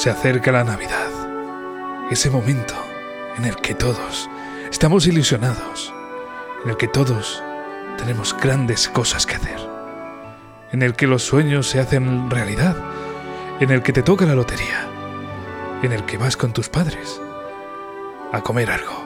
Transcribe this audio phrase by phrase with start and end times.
[0.00, 1.10] Se acerca la Navidad,
[2.10, 2.72] ese momento
[3.36, 4.30] en el que todos
[4.70, 5.92] estamos ilusionados,
[6.64, 7.42] en el que todos
[7.98, 9.60] tenemos grandes cosas que hacer,
[10.72, 12.78] en el que los sueños se hacen realidad,
[13.60, 14.88] en el que te toca la lotería,
[15.82, 17.20] en el que vas con tus padres
[18.32, 19.04] a comer algo,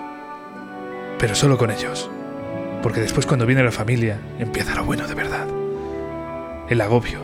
[1.19, 2.09] pero solo con ellos,
[2.85, 5.49] porque después cuando viene la familia empieza lo bueno de verdad,
[6.69, 7.24] el agobio,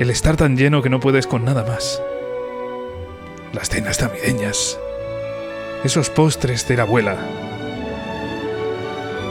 [0.00, 2.02] el estar tan lleno que no puedes con nada más,
[3.52, 4.78] las cenas navideñas,
[5.84, 7.18] esos postres de la abuela,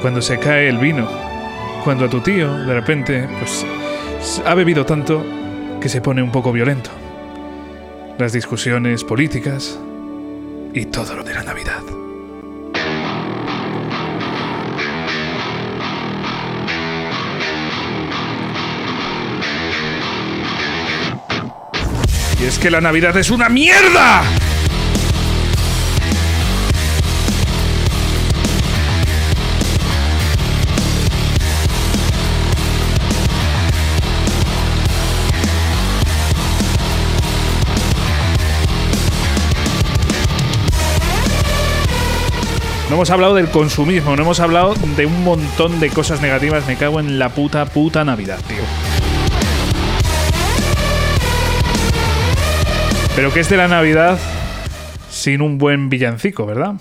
[0.03, 1.09] cuando se cae el vino,
[1.83, 3.65] cuando a tu tío de repente pues
[4.45, 5.25] ha bebido tanto
[5.81, 6.91] que se pone un poco violento,
[8.19, 9.79] las discusiones políticas
[10.71, 11.81] y todo lo de la Navidad.
[22.50, 24.23] Es que la Navidad es una mierda.
[42.89, 46.66] No hemos hablado del consumismo, no hemos hablado de un montón de cosas negativas.
[46.66, 48.63] Me cago en la puta, puta Navidad, tío.
[53.15, 54.17] Pero que es de la Navidad
[55.09, 56.75] sin un buen villancico, ¿verdad?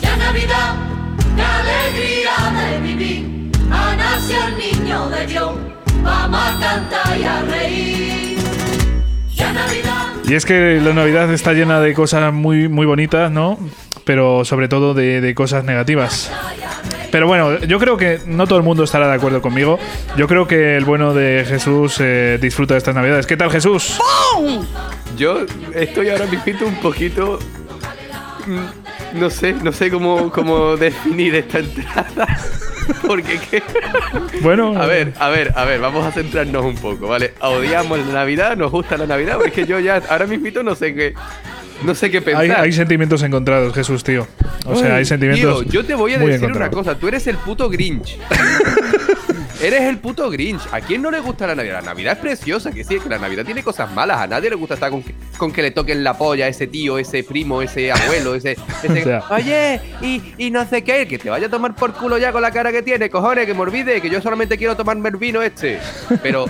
[0.00, 0.74] Ya Navidad,
[1.36, 5.52] la alegría de vivir, ha nacido el niño de Dios,
[6.02, 8.36] vamos a cantar y a reír.
[9.52, 10.06] Navidad.
[10.28, 13.58] Y es que la Navidad está llena de cosas muy, muy bonitas, ¿no?
[14.04, 16.30] Pero sobre todo de, de cosas negativas.
[17.10, 19.78] Pero bueno, yo creo que no todo el mundo estará de acuerdo conmigo.
[20.16, 23.26] Yo creo que el bueno de Jesús eh, disfruta de estas Navidades.
[23.26, 23.98] ¿Qué tal, Jesús?
[25.16, 27.38] Yo estoy ahora mismo un poquito.
[28.46, 32.26] mm, No sé, no sé cómo, cómo definir esta entrada.
[33.06, 33.62] Porque qué.
[34.42, 37.34] Bueno, A ver, a ver, a ver, vamos a centrarnos un poco, ¿vale?
[37.40, 41.14] Odiamos la Navidad, nos gusta la Navidad, porque yo ya ahora mismo no sé qué.
[41.84, 42.42] No sé qué pensar.
[42.44, 44.26] hay, hay sentimientos encontrados, Jesús, tío.
[44.64, 45.62] O sea, hay Ay, sentimientos.
[45.62, 48.18] Tío, yo te voy a decir una cosa, tú eres el puto Grinch.
[49.62, 50.62] eres el puto Grinch.
[50.72, 51.80] ¿A quién no le gusta la Navidad?
[51.80, 54.18] La Navidad es preciosa, que sí, que la Navidad tiene cosas malas.
[54.18, 56.66] A nadie le gusta estar con que, con que le toquen la polla a ese
[56.66, 58.52] tío, ese primo, ese abuelo, ese.
[58.82, 59.22] ese- O sea.
[59.30, 62.42] Oye, y, y no sé qué, que te vaya a tomar por culo ya con
[62.42, 65.42] la cara que tiene, cojones, que me olvide, que yo solamente quiero tomarme el vino
[65.42, 65.78] este.
[66.22, 66.46] Pero.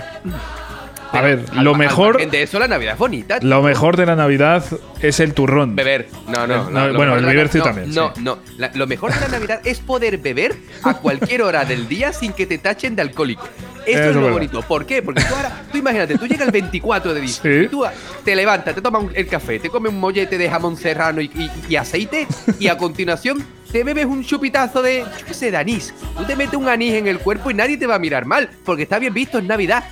[1.11, 3.39] A ver, al- lo mejor, de eso, la Navidad es bonita.
[3.39, 3.49] tío.
[3.49, 4.63] lo mejor de la Navidad
[5.01, 5.75] es el turrón.
[5.75, 6.09] Beber.
[6.27, 6.55] No, no.
[6.55, 8.21] Eh, no, lo bueno, el beber sí no, también, No, sí.
[8.23, 8.39] no.
[8.57, 12.33] La- lo mejor de la Navidad es poder beber a cualquier hora del día sin
[12.33, 13.47] que te tachen de alcohólico.
[13.85, 14.33] Esto Eso es es lo verdad.
[14.33, 14.61] bonito.
[14.63, 15.01] ¿Por qué?
[15.01, 17.69] Porque tú ahora, tú imagínate, tú llegas el 24 de diciembre Sí.
[17.69, 17.85] tú
[18.25, 21.31] te levantas, te tomas un- el café, te comes un mollete de jamón serrano y,
[21.33, 22.27] y- y aceite
[22.59, 23.41] y a continuación
[23.71, 25.93] te bebes un chupitazo de, yo qué sé, de anís.
[26.17, 28.49] Tú te metes un anís en el cuerpo y nadie te va a mirar mal
[28.65, 29.85] porque está bien visto en Navidad.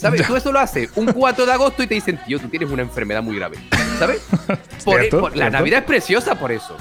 [0.00, 0.26] ¿Sabes?
[0.26, 2.82] Tú eso lo haces un 4 de agosto y te dicen, tío, tú tienes una
[2.82, 3.58] enfermedad muy grave.
[3.98, 4.20] ¿Sabes?
[4.84, 5.58] Por- Cierto, por- la cierto.
[5.58, 6.74] Navidad es preciosa por eso.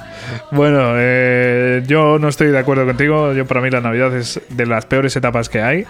[0.52, 3.34] Bueno, eh, yo no estoy de acuerdo contigo.
[3.34, 5.86] Yo para mí la Navidad es de las peores etapas que hay.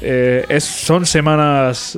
[0.00, 1.96] Eh, es, son semanas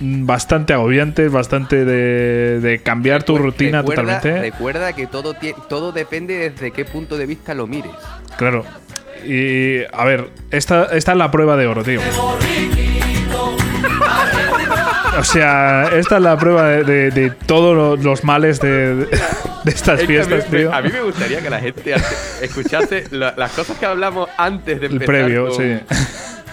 [0.00, 4.50] bastante agobiantes, bastante de, de cambiar tu rutina recuerda, totalmente.
[4.50, 5.34] Recuerda que todo,
[5.68, 7.90] todo depende desde qué punto de vista lo mires.
[8.36, 8.64] Claro.
[9.26, 12.00] Y a ver, esta, esta es la prueba de oro, tío.
[15.18, 19.08] O sea, esta es la prueba de, de- de todos lo- los males de,
[19.66, 20.72] estas Es que a, mí, fiestas, tío.
[20.74, 21.94] a mí me gustaría que la gente
[22.40, 25.78] escuchase la- las cosas que hablamos antes de El empezar previo, con, sí.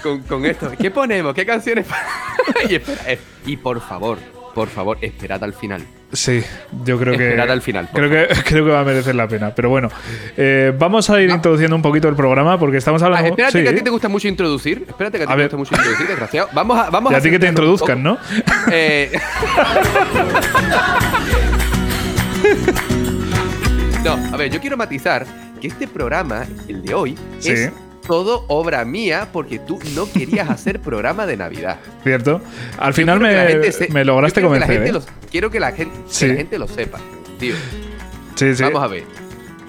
[0.02, 0.72] con, con esto.
[0.80, 1.34] ¿Qué ponemos?
[1.34, 1.86] ¿Qué canciones?
[2.70, 4.18] y, espera, eh, y por favor,
[4.56, 5.84] por favor, esperad al final.
[6.14, 6.42] Sí,
[6.86, 7.26] yo creo que.
[7.28, 9.54] Esperad al final, Creo que, creo que va a merecer la pena.
[9.54, 9.90] Pero bueno,
[10.38, 13.28] eh, vamos a ir introduciendo un poquito el programa porque estamos Ah, hablando.
[13.30, 13.64] espérate sí.
[13.64, 14.86] que a ti te gusta mucho introducir.
[14.88, 15.56] Espérate que a ti A te ver.
[15.56, 16.50] gusta mucho introducir, desgraciado.
[16.54, 18.16] Vamos a, vamos Y a ti que te introduzcan, ¿no?
[18.16, 18.26] poco.
[18.72, 19.12] Eh,
[24.04, 25.26] no, a ver, yo quiero matizar
[25.60, 27.52] que este programa, el de hoy, Sí.
[27.52, 27.72] es
[28.08, 31.78] todo obra mía porque tú no querías hacer programa de Navidad.
[32.04, 32.42] ¿Cierto?
[32.78, 34.84] Al final me, gente se- me lograste que convencer.
[34.88, 35.00] ¿eh?
[35.32, 37.00] quiero que la gente, que la gente lo sepa,
[37.40, 37.56] tío.
[38.36, 38.64] Sí, sí.
[38.64, 39.04] Vamos a ver.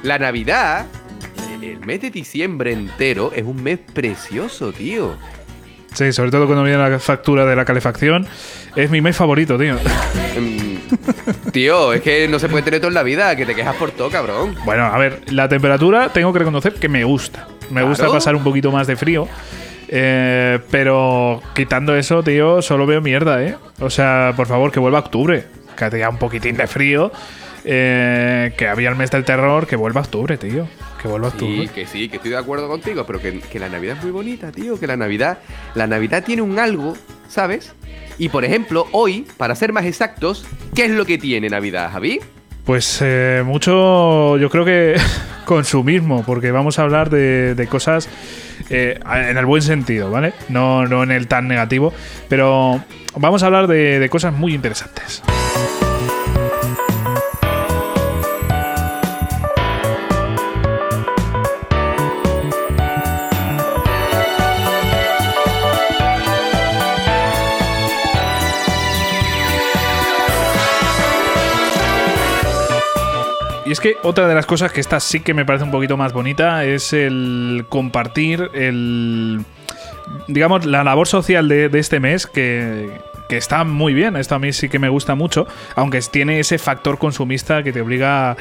[0.02, 0.86] La Navidad,
[1.62, 5.14] el mes de diciembre entero, es un mes precioso, tío.
[5.94, 8.26] Sí, sobre todo cuando viene la factura de la calefacción.
[8.76, 9.76] Es mi mes favorito, tío.
[10.38, 13.74] Mm, tío, es que no se puede tener todo en la vida, que te quejas
[13.76, 14.54] por todo, cabrón.
[14.66, 17.48] Bueno, a ver, la temperatura tengo que reconocer que me gusta.
[17.70, 17.88] Me Claro.
[17.88, 19.28] gusta pasar un poquito más de frío.
[19.88, 23.56] Eh, pero quitando eso, tío, solo veo mierda, ¿eh?
[23.80, 25.44] O sea, por favor, que vuelva octubre.
[25.76, 27.12] Que haya un poquitín de frío.
[27.68, 30.68] Eh, que había el mes del terror, que vuelva octubre, tío.
[31.02, 31.62] Que vuelva octubre.
[31.62, 34.12] Sí, que sí, que estoy de acuerdo contigo, pero que, que la Navidad es muy
[34.12, 34.78] bonita, tío.
[34.78, 35.38] Que la Navidad,
[35.74, 36.96] la Navidad tiene un algo,
[37.28, 37.74] ¿sabes?
[38.18, 42.20] Y por ejemplo, hoy, para ser más exactos, ¿qué es lo que tiene Navidad, Javi?
[42.66, 44.96] Pues eh, mucho, yo creo que
[45.44, 48.08] consumismo, porque vamos a hablar de, cosas
[48.70, 50.34] eh, en el buen sentido, ¿vale?
[50.48, 51.94] No, no en el tan negativo,
[52.28, 52.82] pero
[53.16, 55.22] vamos a hablar de, de cosas muy interesantes.
[73.66, 75.96] Y es que otra de las cosas que esta sí que me parece un poquito
[75.96, 79.44] más bonita es el compartir el
[80.28, 84.16] digamos la labor social de, de este mes que, que está muy bien.
[84.16, 87.80] Esto a mí sí que me gusta mucho, aunque tiene ese factor consumista que te
[87.80, 88.36] obliga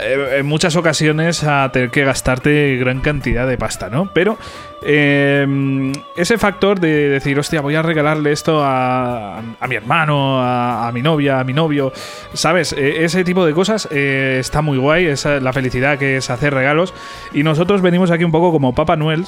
[0.00, 4.10] eh, en muchas ocasiones a tener que gastarte gran cantidad de pasta, ¿no?
[4.12, 4.38] Pero
[4.84, 10.90] eh, ese factor de decir, hostia, voy a regalarle esto a, a mi hermano, a,
[10.92, 11.92] mi novia, a mi novio,
[12.32, 12.72] ¿sabes?
[12.72, 16.52] Eh, ese tipo de cosas eh, está muy guay, esa, la felicidad que es hacer
[16.52, 16.92] regalos.
[17.32, 19.24] Y nosotros venimos aquí un poco como Papa Noel,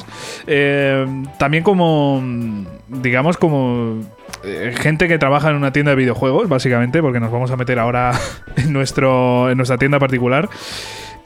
[1.38, 2.23] también como,
[2.88, 4.00] digamos, como
[4.76, 8.12] gente que trabaja en una tienda de videojuegos, básicamente, porque nos vamos a meter ahora
[8.56, 10.49] en, nuestro, en nuestra tienda particular.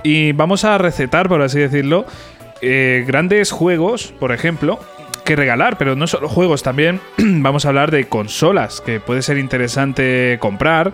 [0.03, 2.07] Y vamos a recetar, por así decirlo,
[2.61, 4.79] eh, grandes juegos, por ejemplo,
[5.25, 9.37] que regalar, pero no solo juegos, también vamos a hablar de consolas, que puede ser
[9.37, 10.93] interesante comprar,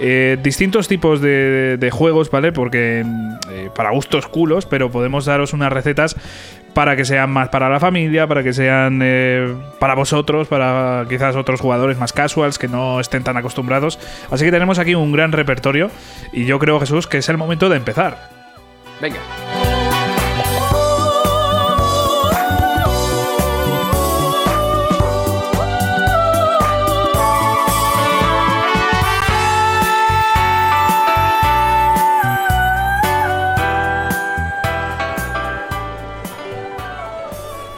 [0.00, 2.50] eh, distintos tipos de, de juegos, ¿vale?
[2.50, 3.04] Porque
[3.50, 6.16] eh, para gustos culos, pero podemos daros unas recetas
[6.76, 11.34] para que sean más para la familia, para que sean eh, para vosotros, para quizás
[11.34, 13.98] otros jugadores más casuals que no estén tan acostumbrados.
[14.30, 15.90] Así que tenemos aquí un gran repertorio
[16.34, 18.28] y yo creo, Jesús, que es el momento de empezar.
[19.00, 19.20] Venga.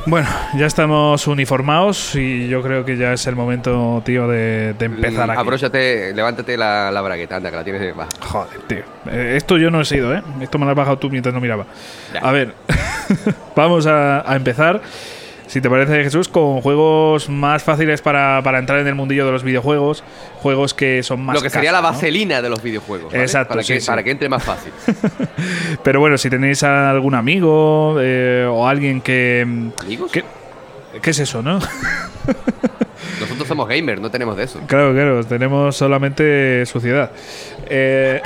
[0.09, 4.87] Bueno, ya estamos uniformados y yo creo que ya es el momento, tío, de, de
[4.87, 5.39] empezar aquí.
[5.39, 8.09] Abróchate, levántate la, la bragueta, anda, que la tienes baja.
[8.23, 8.79] Joder, tío.
[9.11, 10.23] Eh, esto yo no he sido, ¿eh?
[10.41, 11.67] Esto me lo has bajado tú mientras no miraba.
[12.15, 12.21] Ya.
[12.21, 12.55] A ver,
[13.57, 14.81] vamos a, a empezar.
[15.49, 19.33] Si te parece, Jesús, con juegos más fáciles para, para entrar en el mundillo de
[19.33, 20.05] los videojuegos,
[20.43, 21.35] juegos que son más.
[21.37, 21.97] Lo que sería la casos, ¿no?
[21.97, 23.11] vaselina de los videojuegos.
[23.13, 23.25] ¿vale?
[23.25, 23.87] Exacto, Para, sí, que, sí.
[23.87, 24.73] para que entre más fácil.
[25.83, 29.71] Pero bueno, si tenéis a algún amigo eh, o alguien que.
[29.81, 30.13] ¿Amigos?
[30.13, 30.25] que-
[31.03, 31.59] ¿Qué es eso, no?
[33.21, 34.61] Nosotros somos gamers, no tenemos de eso.
[34.67, 37.11] claro, claro, tenemos solamente suciedad.
[37.69, 38.21] Eh,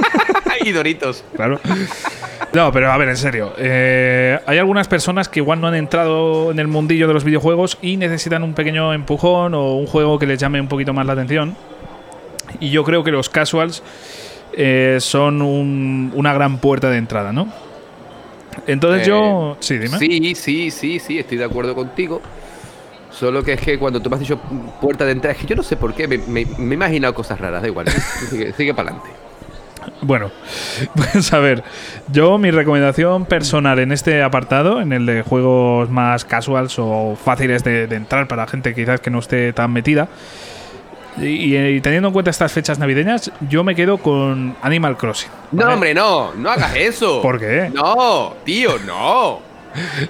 [0.64, 1.24] y Doritos.
[1.36, 1.60] claro.
[2.52, 3.52] No, pero a ver, en serio.
[3.58, 7.78] eh, hay algunas personas que igual no han entrado en el mundillo de los videojuegos
[7.82, 11.14] y necesitan un pequeño empujón o un juego que les llame un poquito más la
[11.14, 11.56] atención.
[12.60, 13.82] Y yo creo que los casuals
[14.56, 17.48] eh, son un- una gran puerta de entrada, ¿no?
[18.68, 19.56] Entonces Eh, yo...
[19.58, 19.98] Sí, dime.
[19.98, 22.22] Sí, sí, sí, sí, estoy de acuerdo contigo.
[23.10, 24.38] Solo que es que cuando tú me has dicho
[24.80, 27.14] puerta de entrada, es que yo no sé por qué, me, me- me he imaginado
[27.14, 27.86] cosas raras, da igual.
[28.30, 29.10] Sigue, sigue para adelante.
[30.00, 30.30] Bueno,
[30.94, 31.62] pues a ver,
[32.12, 37.64] yo mi recomendación personal en este apartado, en el de juegos más casuals o fáciles
[37.64, 40.08] de, de entrar para gente quizás que no esté tan metida,
[41.16, 45.30] y, y teniendo en cuenta estas fechas navideñas, yo me quedo con Animal Crossing.
[45.52, 47.22] No, hombre, no, no hagas eso.
[47.22, 47.70] ¿Por qué?
[47.72, 49.53] No, tío, no.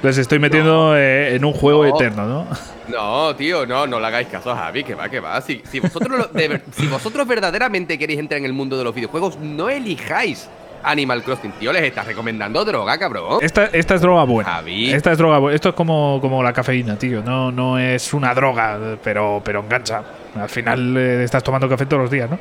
[0.02, 1.94] Les estoy metiendo eh, en un juego No.
[1.96, 2.46] eterno, ¿no?
[2.88, 5.40] No, tío, no, no le hagáis caso a Javi, que va, que va.
[5.40, 8.84] Si, si vosotros, lo- de ver- si vosotros verdaderamente queréis entrar en el mundo de
[8.84, 10.48] los videojuegos, no elijáis
[10.82, 11.72] Animal Crossing, tío.
[11.72, 13.38] Les estás recomendando droga, cabrón.
[13.40, 14.50] Esta, esta es droga buena.
[14.50, 14.92] Javi.
[14.92, 15.54] Esta es droga buena.
[15.54, 17.22] Esto es como, como la cafeína, tío.
[17.22, 20.02] No, no es una droga, pero, pero engancha.
[20.38, 22.38] Al final eh, estás tomando café todos los días, ¿no?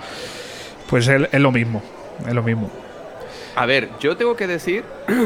[0.90, 1.82] Pues es, es lo mismo.
[2.28, 2.70] Es lo mismo.
[3.56, 4.84] A ver, yo tengo que decir.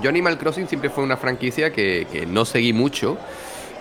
[0.00, 3.18] yo Animal Crossing siempre fue una franquicia que, que no seguí mucho.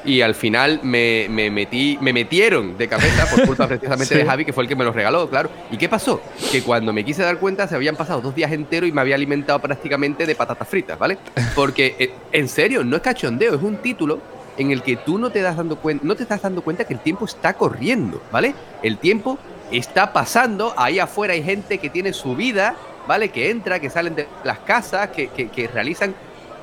[0.03, 4.15] Y al final me, me metí, me metieron de cabeza por culpa precisamente Sí.
[4.15, 5.51] de Javi, que fue el que me los regaló, claro.
[5.70, 6.20] ¿Y qué pasó?
[6.51, 9.13] Que cuando me quise dar cuenta se habían pasado dos días enteros y me había
[9.13, 11.20] alimentado prácticamente de patatas fritas, ¿vale?
[11.53, 14.20] Porque, eh, en serio, no es cachondeo, es un título
[14.58, 16.96] en el que tú no te das dando cuenta, no te estás dando cuenta que
[16.96, 18.56] el tiempo está corriendo, ¿vale?
[18.82, 19.38] El tiempo
[19.72, 22.75] está pasando, ahí afuera hay gente que tiene su vida,
[23.08, 23.29] ¿vale?
[23.29, 26.13] Que entra, que salen de las casas, que, que- que realizan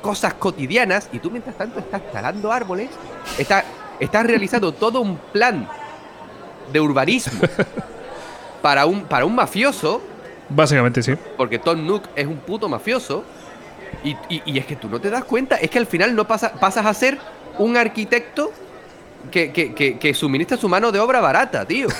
[0.01, 2.89] cosas cotidianas y tú mientras tanto estás talando árboles,
[3.37, 3.65] estás,
[3.99, 5.67] estás realizando todo un plan
[6.71, 7.41] de urbanismo
[8.61, 10.01] para un, para un mafioso,
[10.49, 11.13] Básicamente sí.
[11.37, 13.23] porque Tom Nook es un puto mafioso,
[14.03, 16.25] y, y- y es que tú no te das cuenta, es que al final no
[16.25, 17.17] pasa, pasas a ser
[17.57, 18.51] un arquitecto
[19.31, 21.87] que, que, que, que suministra su mano de obra barata, tío.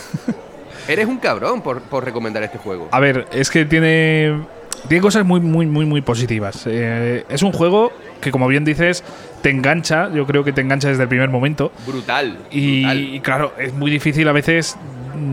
[0.89, 2.89] Eres un cabrón por, por recomendar este juego.
[2.91, 4.41] A ver, es que tiene.
[4.87, 6.63] Tiene cosas muy, muy, muy, muy positivas.
[6.65, 7.91] Eh, es un juego
[8.21, 9.03] que, como bien dices,
[9.41, 10.09] te engancha.
[10.13, 11.71] Yo creo que te engancha desde el primer momento.
[11.85, 12.37] Brutal.
[12.49, 12.99] Y, brutal.
[13.15, 14.77] y claro, es muy difícil a veces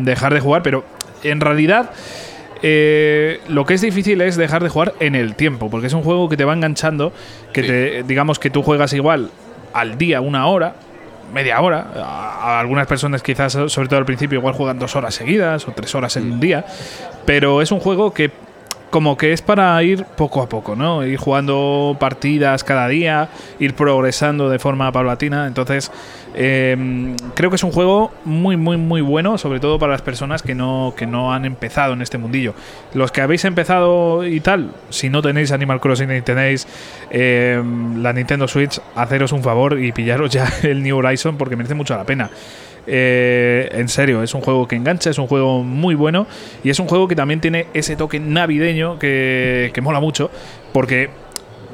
[0.02, 0.84] dejar de jugar, pero
[1.22, 1.90] en realidad
[2.62, 6.02] eh, lo que es difícil es dejar de jugar en el tiempo, porque es un
[6.02, 7.12] juego que te va enganchando,
[7.52, 7.68] que Sí.
[7.68, 9.30] te, digamos que tú juegas igual
[9.72, 10.74] al día una hora,
[11.32, 11.86] media hora.
[11.96, 15.94] A, algunas personas quizás, sobre todo al principio, igual juegan dos horas seguidas o tres
[15.94, 16.64] horas en un día,
[17.24, 18.30] pero es un juego que
[18.90, 21.04] como que es para ir poco a poco, ¿no?
[21.04, 23.28] Ir jugando partidas cada día,
[23.58, 25.46] ir progresando de forma paulatina.
[25.46, 25.90] Entonces,
[26.34, 30.42] eh, creo que es un juego muy, muy, muy bueno, sobre todo para las personas
[30.42, 32.54] que no, que no han empezado en este mundillo.
[32.94, 36.66] Los que habéis empezado y tal, si no tenéis Animal Crossing y tenéis
[37.10, 37.62] eh,
[37.96, 41.96] la Nintendo Switch, haceros un favor y pillaros ya el New Horizon porque merece mucho
[41.96, 42.30] la pena.
[42.86, 46.26] Eh, en serio, es un juego que engancha, es un juego muy bueno
[46.62, 50.30] y es un juego que también tiene ese toque navideño que, que mola mucho
[50.72, 51.10] porque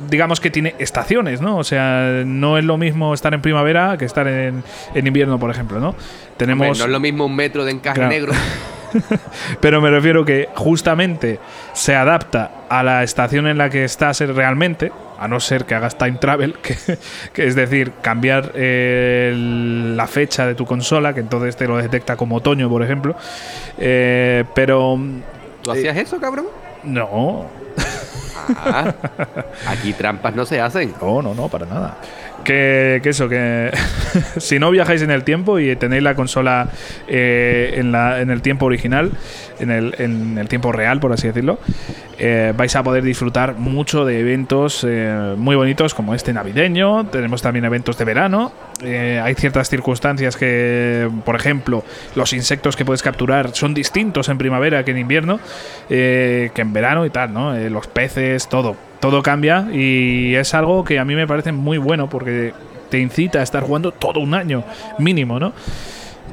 [0.09, 1.59] digamos que tiene estaciones, ¿no?
[1.59, 4.65] O sea, no es lo mismo estar en primavera que estar en,
[4.95, 5.89] en invierno, por ejemplo, ¿no?
[5.91, 6.05] Hombre,
[6.39, 6.79] Tenemos...
[6.79, 8.11] no es lo mismo un metro de encaje Claro.
[8.11, 8.33] negro.
[9.61, 11.39] Pero me refiero que justamente
[11.73, 15.97] se adapta a la estación en la que estás realmente, a no ser que hagas
[15.97, 16.77] time travel, que,
[17.33, 19.33] que es decir, cambiar eh,
[19.97, 23.17] la fecha de tu consola, que entonces te lo detecta como otoño, por ejemplo.
[23.79, 24.99] Eh, pero
[25.63, 26.47] ¿Tú hacías eso, cabrón?
[26.85, 27.47] no,
[28.57, 28.93] Ah,
[29.69, 30.95] aquí trampas no se hacen.
[31.01, 31.97] no, no, no, para nada.
[32.45, 33.71] Que, eso, que
[34.39, 36.69] si no viajáis en el tiempo y tenéis la consola
[37.09, 39.11] eh, en, la- en el tiempo original,
[39.61, 41.59] en el, en el tiempo real, por así decirlo,
[42.19, 47.07] eh, vais a poder disfrutar mucho de eventos eh, muy bonitos como este navideño.
[47.07, 48.53] Tenemos también eventos de verano.
[48.83, 51.85] Eh, hay ciertas circunstancias que, por ejemplo,
[52.15, 55.41] los insectos que puedes capturar son distintos en primavera que en invierno,
[55.89, 57.55] eh, que en verano y tal, ¿no?
[57.55, 58.77] Eh, los peces, todo.
[59.01, 62.55] Todo cambia y es algo que a mí me parece muy bueno porque
[62.89, 64.65] te incita a estar jugando todo un año
[64.99, 65.53] mínimo, ¿no?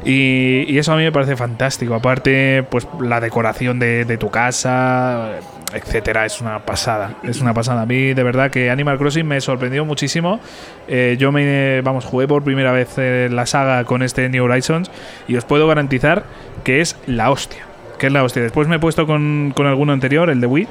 [0.05, 1.93] Y, eso a mí me parece fantástico.
[1.93, 5.39] Aparte, pues la decoración de, de tu casa,
[5.73, 7.15] etcétera, es una pasada.
[7.23, 7.81] Es una pasada.
[7.81, 10.39] A mí, de verdad, que Animal Crossing me sorprendió muchísimo.
[10.87, 14.89] Eh, yo me, vamos, jugué por primera vez eh, la saga con este New Horizons
[15.27, 16.23] y os puedo garantizar
[16.63, 17.65] que es la hostia.
[17.97, 18.41] Que es la hostia.
[18.41, 20.67] Después me he puesto con, con alguno anterior, el de Wii,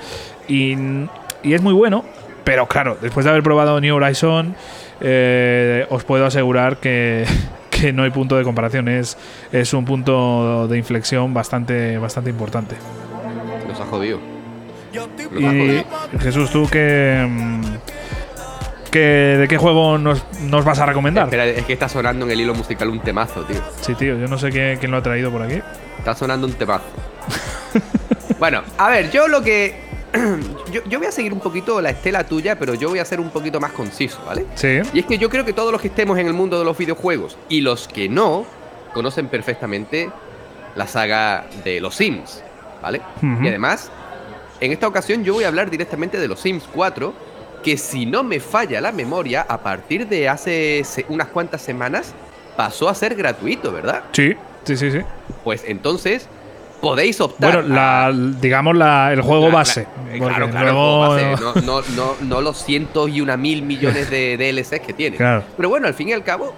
[0.48, 0.76] y,
[1.42, 2.04] y es muy bueno.
[2.44, 4.54] Pero claro, después de haber probado New Horizon,
[5.02, 7.26] eh, os puedo asegurar que,
[7.80, 8.88] que no hay punto de comparación.
[8.88, 9.16] Es,
[9.52, 12.76] es un punto de inflexión bastante, bastante importante.
[13.66, 14.18] Nos ha jodido.
[14.94, 16.18] Ha.
[16.20, 17.62] Jesús, tú que, mm,
[18.90, 21.24] que de qué juego nos, nos vas a recomendar?
[21.24, 23.60] Espera, es que está sonando en el hilo musical un temazo, tío.
[23.80, 25.60] Sí, tío, yo no sé qué- quién lo ha traído por aquí.
[25.98, 26.84] Está sonando un temazo.
[28.38, 29.87] bueno, a ver, yo lo que.
[30.72, 33.20] yo, yo voy a seguir un poquito la estela tuya, pero yo voy a ser
[33.20, 34.46] un poquito más conciso, ¿vale?
[34.54, 34.80] Sí.
[34.92, 36.76] Y es que yo creo que todos los que estemos en el mundo de los
[36.76, 38.46] videojuegos y los que no
[38.94, 40.10] conocen perfectamente
[40.74, 42.42] la saga de los Sims,
[42.82, 43.00] ¿vale?
[43.22, 43.90] Y además,
[44.60, 47.12] en esta ocasión yo voy a hablar directamente de los Sims 4,
[47.62, 52.14] que si no me falla la memoria, a partir de hace unas cuantas semanas
[52.56, 54.04] pasó a ser gratuito, ¿verdad?
[54.12, 54.34] Sí,
[54.64, 55.00] sí, sí, sí.
[55.44, 56.28] Pues entonces
[56.80, 57.54] podéis optar.
[57.62, 59.82] Bueno, la, digamos la, el juego la- base.
[60.10, 63.36] eh, claro, claro, el luego- juego base, no, no, no, no los cientos y una
[63.36, 65.16] mil millones de DLCs que tiene.
[65.16, 65.42] Claro.
[65.56, 66.54] Pero bueno, al fin y al cabo,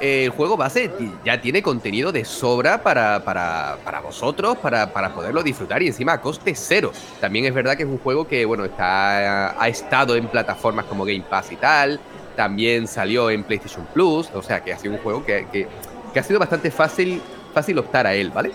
[0.00, 0.90] el juego base
[1.24, 6.12] ya tiene contenido de sobra para, para, para vosotros, para, para poderlo disfrutar y encima
[6.14, 6.92] a coste cero.
[7.20, 11.04] También es verdad que es un juego que, bueno, está, ha estado en plataformas como
[11.04, 12.00] Game Pass y tal.
[12.36, 14.28] También salió en PlayStation Plus.
[14.34, 15.68] O sea que ha sido un juego que, que-
[16.12, 17.20] que ha sido bastante fácil,
[17.54, 18.52] fácil optar a él, ¿vale?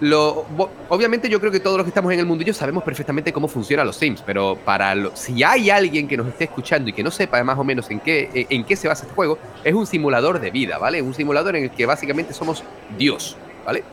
[0.00, 0.44] Lo,
[0.90, 3.86] obviamente yo creo que todos los que estamos en el mundillo sabemos perfectamente cómo funcionan
[3.86, 7.10] los Sims, pero para lo- si hay alguien que nos esté escuchando y que no
[7.10, 9.86] sepa más o menos en qué, eh, en qué se basa este juego, es un
[9.86, 11.00] simulador de vida, ¿vale?
[11.00, 12.62] Un simulador en el que básicamente somos
[12.98, 13.84] Dios, ¿vale?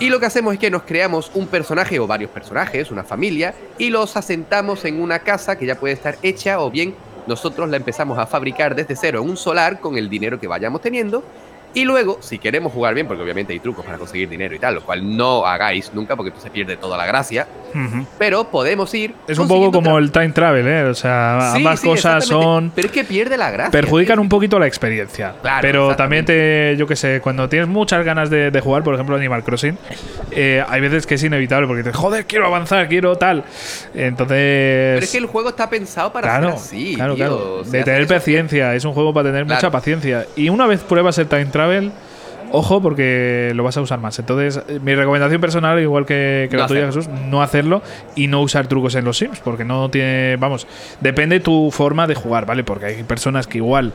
[0.00, 3.54] Y lo que hacemos es que nos creamos un personaje o varios personajes, una familia,
[3.76, 6.94] y los asentamos en una casa que ya puede estar hecha o bien
[7.26, 10.80] nosotros la empezamos a fabricar desde cero en un solar con el dinero que vayamos
[10.80, 11.22] teniendo.
[11.74, 14.74] Y luego, si queremos jugar bien, porque obviamente hay trucos para conseguir dinero y tal,
[14.74, 17.46] lo cual no hagáis nunca porque se pierde toda la gracia,
[18.18, 19.14] pero podemos ir.
[19.26, 20.84] Es un poco como el time travel, ¿eh?
[20.84, 22.72] O sea, Sí, ambas sí, cosas son.
[22.74, 23.70] Pero es que pierde la gracia.
[23.70, 25.34] Perjudican un poquito la experiencia.
[25.40, 28.94] Claro, pero también te, yo qué sé, cuando tienes muchas ganas de, de jugar, por
[28.94, 29.78] ejemplo, Animal Crossing,
[30.30, 33.44] eh, hay veces que es inevitable porque te joder, quiero avanzar, quiero tal.
[33.94, 34.94] Entonces.
[34.94, 36.94] Pero es que el juego está pensado para Claro, ser así.
[36.96, 37.26] claro, tío.
[37.26, 37.54] claro.
[37.60, 38.74] O sea, de tener paciencia.
[38.74, 39.58] Es un juego para tener Claro.
[39.58, 40.26] mucha paciencia.
[40.36, 41.61] Y una vez pruebas el time travel,
[42.52, 44.18] ojo porque lo vas a usar más.
[44.18, 46.86] Entonces, eh, mi recomendación personal, igual que, que No la tuya.
[46.86, 47.82] Jesús, no hacerlo
[48.14, 50.36] y no usar trucos en los Sims, porque no tiene.
[50.36, 50.66] Vamos,
[51.00, 52.62] depende tu forma de jugar, ¿vale?
[52.62, 53.92] Porque hay personas que igual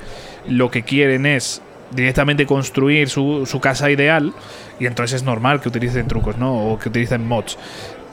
[0.48, 4.34] lo que quieren es directamente construir su, su casa ideal
[4.80, 6.72] y entonces es normal que utilicen trucos, ¿no?
[6.72, 7.58] O que utilicen mods.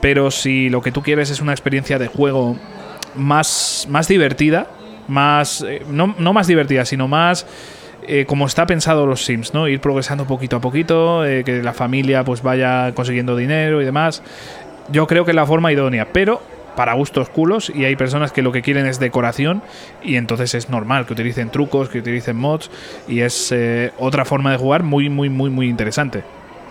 [0.00, 2.56] Pero si lo que tú quieres es una experiencia de juego
[3.16, 4.66] más, más divertida,
[5.08, 5.62] más.
[5.62, 7.46] eh, no, no más divertida, sino más.
[8.06, 9.68] Eh, como está pensado los Sims, ¿no?
[9.68, 14.22] Ir progresando poquito a poquito, eh, que la familia pues vaya consiguiendo dinero y demás.
[14.90, 16.42] Yo creo que es la forma idónea, pero
[16.76, 19.62] para gustos culos y hay personas que lo que quieren es decoración
[20.02, 22.70] y entonces es normal que utilicen trucos, que utilicen mods
[23.08, 26.22] y es eh, otra forma de jugar muy, muy, muy, muy interesante.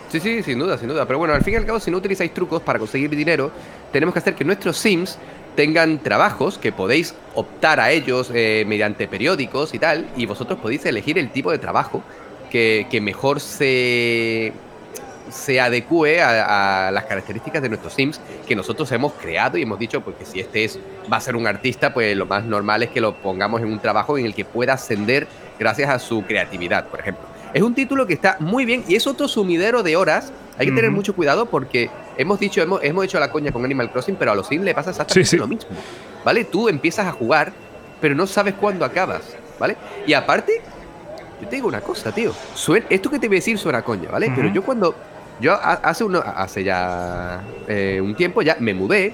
[0.10, 1.08] Sí, sí, sin duda, sin duda.
[1.08, 3.52] Pero bueno, al fin y al cabo, si no utilizáis trucos para conseguir dinero,
[3.92, 5.18] tenemos que hacer que nuestros Sims
[5.56, 10.86] tengan trabajos que podéis optar a ellos eh, mediante periódicos y tal, y vosotros podéis
[10.86, 12.04] elegir el tipo de trabajo
[12.50, 14.54] que, mejor se,
[15.32, 19.80] se adecue a, a las características de nuestros Sims que nosotros hemos creado y hemos
[19.80, 20.80] dicho pues, que si este es,
[21.12, 23.80] va a ser un artista, pues lo más normal es que lo pongamos en un
[23.80, 27.33] trabajo en el que pueda ascender gracias a su creatividad, por ejemplo.
[27.54, 30.32] Es un título que está muy bien y es otro sumidero de horas.
[30.58, 33.92] Hay que tener mucho cuidado porque hemos dicho, hemos, hemos hecho la coña con Animal
[33.92, 35.38] Crossing, pero a los Sims le pasa exactamente Sí, sí.
[35.38, 35.70] lo mismo.
[36.24, 36.46] ¿Vale?
[36.46, 37.52] Tú empiezas a jugar,
[38.02, 39.22] pero no sabes cuándo acabas,
[39.60, 39.76] ¿vale?
[40.08, 40.62] Y aparte,
[41.42, 42.34] yo te digo una cosa, tío.
[42.90, 44.32] Esto que te voy a decir suena coña, ¿vale?
[44.36, 44.96] Pero yo cuando.
[45.42, 49.14] Yo ha- hace, uno, hace ya eh, un tiempo ya me mudé.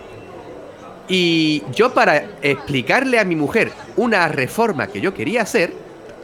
[1.07, 5.73] Y yo para explicarle a mi mujer una reforma que yo quería hacer,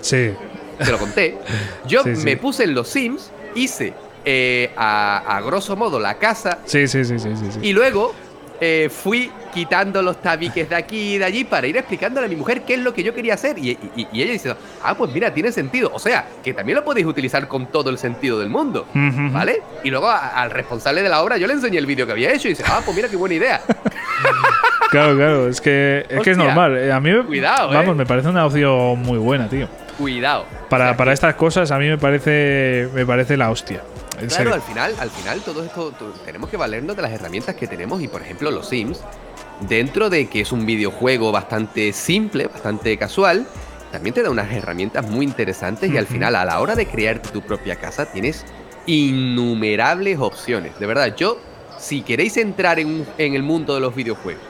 [0.01, 0.31] Sí.
[0.77, 1.37] Te lo conté,
[1.87, 2.23] yo Sí, sí.
[2.23, 3.93] me puse en los Sims, hice
[4.25, 7.59] eh, a, a grosso modo la casa Sí, sí, sí, sí, sí.
[7.61, 8.13] y luego
[8.61, 12.35] eh, fui quitando los tabiques de aquí y de allí para ir explicándole a mi
[12.37, 13.57] mujer qué es lo que yo quería hacer.
[13.57, 15.91] Y, y- y ella dice, ah, pues mira, tiene sentido.
[15.93, 18.85] O sea, que también lo podéis utilizar con todo el sentido del mundo.
[18.93, 19.31] Ujú.
[19.31, 19.61] ¿Vale?
[19.83, 22.31] Y luego a- al responsable de la obra yo le enseñé el vídeo que había
[22.33, 23.61] hecho y dice, ah, pues mira qué buena idea.
[24.91, 26.77] Claro, claro, es que es, que es normal.
[26.77, 27.97] Eh, A mí, Cuidado, vamos, eh.
[27.97, 29.67] me parece una opción muy buena, tío.
[29.97, 30.45] Cuidado.
[30.69, 33.81] Para, O sea, para estas cosas a mí me parece me parece la hostia.
[34.17, 34.53] Claro, serio.
[34.53, 38.01] al final, al final todo esto to- tenemos que valernos de las herramientas que tenemos
[38.01, 39.01] y por ejemplo los Sims,
[39.61, 43.45] dentro de que es un videojuego bastante simple, bastante casual,
[43.91, 47.29] también te da unas herramientas muy interesantes y al final a la hora de crearte
[47.29, 48.45] tu propia casa tienes
[48.85, 50.77] innumerables opciones.
[50.79, 51.37] De verdad, yo,
[51.77, 54.43] si queréis entrar en, en el mundo de los videojuegos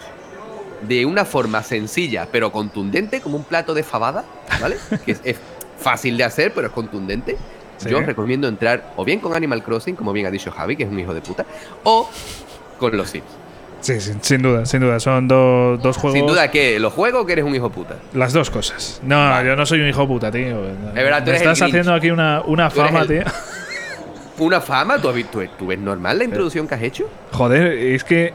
[0.81, 4.23] de una forma sencilla pero contundente, como un plato de fabada,
[4.61, 4.77] ¿vale?
[5.05, 5.37] que es, es
[5.79, 7.37] fácil de hacer pero es contundente.
[7.77, 7.89] Sí.
[7.89, 10.83] Yo os recomiendo entrar o bien con Animal Crossing, como bien ha dicho Javi, que
[10.83, 11.45] es un hijo de puta,
[11.83, 12.09] o
[12.79, 13.25] con los Sims.
[13.81, 14.99] Sí, sí, sin duda, sin duda.
[14.99, 16.17] Son do- dos juegos.
[16.17, 17.97] Sin duda que los juegos o que eres un hijo puta.
[18.13, 18.99] Las dos cosas.
[19.03, 19.47] No, Vale.
[19.49, 20.61] yo no soy un hijo puta, tío.
[20.93, 23.23] verdad, tú eres estás haciendo aquí una, una fama, el- tío.
[24.37, 27.09] Una fama, ¿tú, has tú- tú ves normal la introducción que has hecho?
[27.31, 28.33] Joder, es que.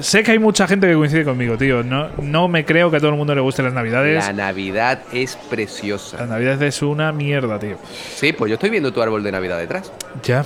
[0.00, 1.82] Sé que hay mucha gente que coincide conmigo, tío.
[1.82, 4.26] No, no me creo que a todo el mundo le gusten las navidades.
[4.26, 6.26] La Navidad es La preciosa.
[6.26, 7.76] Navidad es una mierda, tío.
[8.14, 9.92] Sí, pues yo estoy viendo tu árbol de Navidad detrás.
[10.22, 10.44] Ya,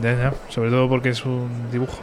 [0.00, 0.32] ya, ya.
[0.48, 1.98] Sobre todo porque es un dibujo.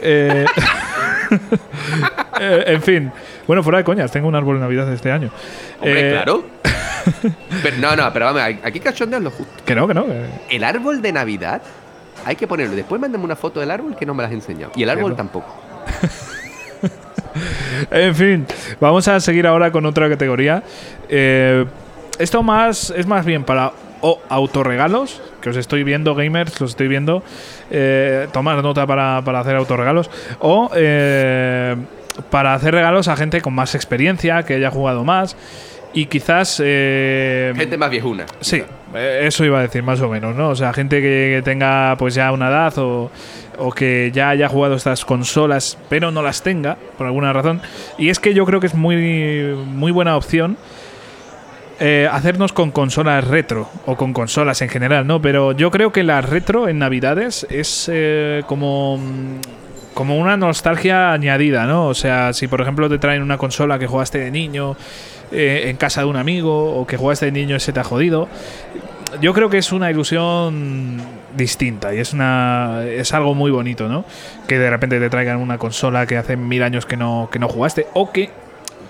[0.00, 0.44] Eh,
[2.40, 3.12] eh, en fin.
[3.46, 5.30] Bueno, fuera de coñas, tengo un árbol de Navidad este año.
[5.80, 6.44] Hombre, Eh, claro.
[7.62, 9.62] Pero, no, no, pero vamos, aquí cachondeo es lo justo.
[9.66, 10.06] Que no, que no.
[10.06, 11.60] que- El árbol de Navidad
[12.24, 12.74] hay que ponerlo.
[12.74, 14.72] Después mándame una foto del árbol que no me la has enseñado.
[14.74, 15.54] Y el árbol tampoco.
[17.90, 18.46] En fin,
[18.80, 20.62] vamos a seguir ahora con otra categoría.
[21.08, 21.64] Eh,
[22.18, 26.88] esto más es más bien para o autorregalos, que os estoy viendo, gamers, los estoy
[26.88, 27.22] viendo.
[27.70, 30.10] Eh, tomar nota para, para hacer autorregalos.
[30.40, 31.74] O eh,
[32.30, 35.36] para hacer regalos a gente con más experiencia, que haya jugado más.
[35.94, 36.60] Y quizás.
[36.62, 38.26] eh, Gente más viejuna.
[38.40, 38.62] Sí,
[38.94, 40.50] eso iba a decir más o menos, ¿no?
[40.50, 43.10] O sea, gente que, que tenga pues ya una edad o,
[43.58, 47.60] o que ya haya jugado estas consolas pero no las tenga por alguna razón.
[47.98, 50.56] Y es que yo creo que es muy, muy buena opción
[51.80, 55.20] eh, hacernos con consolas retro o con consolas en general, ¿no?
[55.20, 59.00] Pero yo creo que la retro en Navidades es eh, como...
[59.94, 61.86] Como una nostalgia añadida, ¿no?
[61.86, 64.76] O sea, si por ejemplo te traen una consola que jugaste de niño
[65.32, 67.84] eh, en casa de un amigo o que jugaste de niño y se te ha
[67.84, 68.28] jodido,
[69.20, 71.00] yo creo que es una ilusión
[71.36, 74.04] distinta y es una es algo muy bonito, ¿no?
[74.46, 77.48] Que de repente te traigan una consola que hace mil años que no, que no
[77.48, 78.30] jugaste o que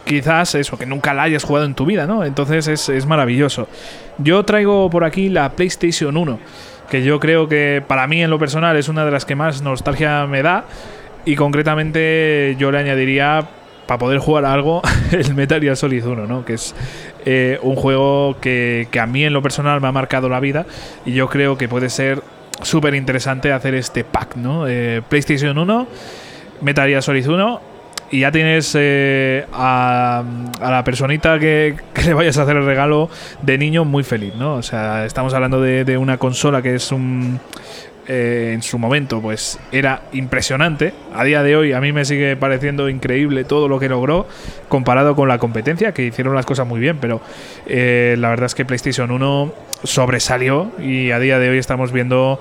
[0.05, 2.25] quizás eso, que nunca la hayas jugado en tu vida, ¿no?
[2.25, 3.69] Entonces es, es maravilloso.
[4.19, 6.39] Yo traigo por aquí la PlayStation 1,
[6.91, 9.63] que yo creo que para mí en lo personal es una de las que más
[9.63, 10.65] nostalgia me da
[11.25, 13.47] y concretamente yo le añadiría
[13.87, 14.83] para poder jugar algo
[15.13, 16.45] el Metal Gear Solid 1, ¿no?
[16.45, 16.75] Que es
[17.25, 20.67] eh, un juego que, que a mí en lo personal me ha marcado la vida
[21.05, 22.23] y yo creo que puede ser
[22.63, 24.67] súper interesante hacer este pack, ¿no?
[24.69, 25.87] Eh, PlayStation 1,
[26.63, 27.61] Metal Gear Solid 1
[28.11, 30.23] y ya tienes eh, a,
[30.61, 33.11] a la personita que, que le vayas a hacer el regalo
[33.43, 34.55] de niño muy feliz, ¿no?
[34.55, 37.41] O sea, estamos hablando de, de una consola que es un
[38.07, 40.93] eh, en su momento pues era impresionante.
[41.15, 44.27] A día de hoy a mí me sigue pareciendo increíble todo lo que logró
[44.69, 47.21] comparado con la competencia, que hicieron las cosas muy bien, pero
[47.67, 49.53] eh, la verdad es que PlayStation 1
[49.85, 52.39] sobresalió y a día de hoy estamos viendo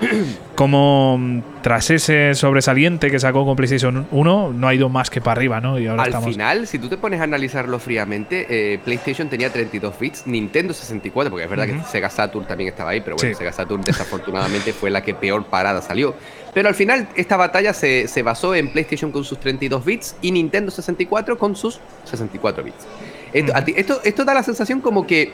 [0.54, 5.20] cómo mm, tras ese sobresaliente que sacó con PlayStation 1 no ha ido más que
[5.20, 5.78] para arriba, ¿no?
[5.78, 6.30] Y ahora Al estamos...
[6.30, 11.30] final, si tú te pones a analizarlo fríamente, eh, PlayStation tenía 32 bits, Nintendo 64,
[11.30, 13.38] porque es verdad que Sega Saturn también estaba ahí, pero bueno, Sí.
[13.38, 16.14] Sega Saturn desafortunadamente fue la que peor parada salió.
[16.52, 20.30] Pero al final, esta batalla se, se basó en PlayStation con sus 32 bits y
[20.30, 22.86] Nintendo 64 con sus 64 bits.
[23.32, 25.32] Esto, ti- esto, esto da la sensación como que,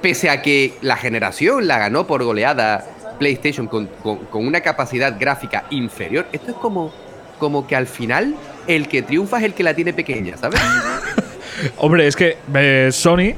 [0.00, 2.86] pese a que la generación la ganó por goleada
[3.18, 6.92] PlayStation con, con- una capacidad gráfica inferior, esto es como,
[7.38, 8.34] como que al final
[8.66, 10.60] el que triunfa es el que la tiene pequeña, ¿sabes?
[11.76, 13.34] Hombre, es que eh, Sony...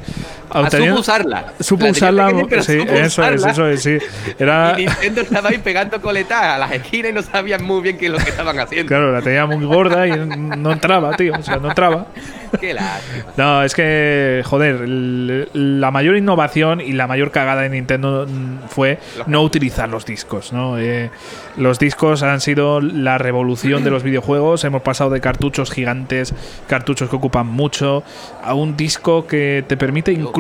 [0.71, 1.53] Teniendo- supo usarla.
[1.61, 3.99] Supo La usarla, pequeña, pero sí, supo eso es, eso es, sí.
[4.39, 7.99] Era, Y Nintendo estaba ahí pegando coletadas a las esquinas y no sabían muy bien
[7.99, 8.89] qué es lo que estaban haciendo.
[8.89, 12.07] claro, la tenía muy gorda y no entraba, tío, o sea, no entraba.
[12.61, 13.25] Qué lástima.
[13.37, 18.99] No, es que, joder, la mayor innovación y la mayor cagada de Nintendo mm, fue
[19.27, 20.77] no utilizar los discos, ¿no?
[20.77, 21.11] Eh,
[21.57, 24.65] los discos han sido la revolución de los videojuegos.
[24.65, 26.35] Hemos pasado de cartuchos gigantes,
[26.67, 28.03] cartuchos que ocupan mucho,
[28.43, 30.40] a un disco que te permite incluso.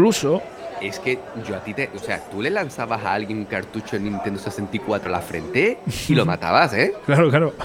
[0.80, 1.90] Es que yo a ti te.
[1.94, 5.78] O sea, tú le lanzabas a alguien un cartucho en Nintendo 64 a la frente
[6.08, 6.94] y lo matabas, ¿eh?
[7.06, 7.54] Claro, claro.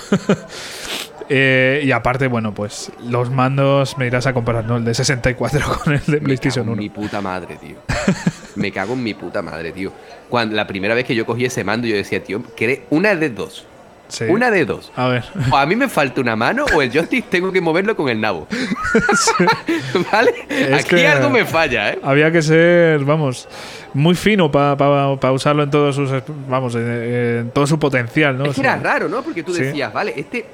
[1.28, 4.78] Eh, y aparte, bueno, pues los mandos me irás a comparar, ¿no?
[4.78, 6.82] El de 64 con el de Me PlayStation cago 1.
[6.82, 7.78] en mi puta madre, tío.
[8.56, 9.92] Me cago en mi puta madre, tío.
[10.30, 13.30] Cuando la primera vez que yo cogí ese mando, yo decía, tío, que una de
[13.32, 13.66] dos.
[14.08, 14.26] Sí.
[14.26, 14.92] Una de dos.
[14.96, 15.24] A ver.
[15.52, 18.22] O a mí me falta una mano o el joystick tengo que moverlo con el
[18.22, 18.48] nabo.
[20.12, 20.34] ¿Vale?
[20.50, 22.00] Es Aquí algo me falla, ¿eh?
[22.04, 23.48] Había que ser, vamos,
[23.94, 26.10] muy fino para usarlo en todos sus,
[26.48, 28.46] vamos, en, todo su potencial, ¿no?
[28.46, 29.22] Es que era raro, ¿no?
[29.24, 29.64] Porque tú Sí.
[29.64, 30.46] decías, vale, este.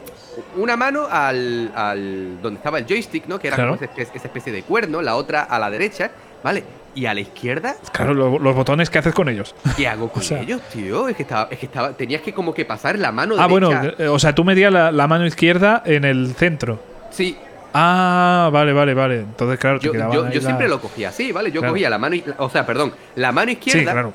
[0.56, 2.42] Una mano al, al.
[2.42, 3.38] donde estaba el joystick, ¿no?
[3.38, 3.72] Que era Claro.
[3.72, 6.10] como esa especie, esa especie de cuerno, la otra a la derecha,
[6.42, 6.64] ¿vale?
[6.94, 9.56] Y a la izquierda, Claro, lo- los botones, ¿qué haces con ellos?
[9.78, 11.08] ¿qué hago con sea- ellos, tío?
[11.08, 11.94] Es que estaba, es que estaba.
[11.94, 14.04] Tenías que como que pasar la mano Ah, bueno, derecha.
[14.04, 16.80] eh, o sea, tú medías la, la mano izquierda en el centro.
[17.12, 17.38] Sí,
[17.74, 19.20] Ah, vale, vale, vale.
[19.20, 21.52] Entonces, claro, te yo, quedaba yo, ahí yo la- siempre lo cogía así, ¿vale?
[21.54, 21.74] Yo Claro.
[21.74, 22.18] cogía la mano.
[22.40, 24.14] O sea, perdón, la mano Sí, izquierda claro.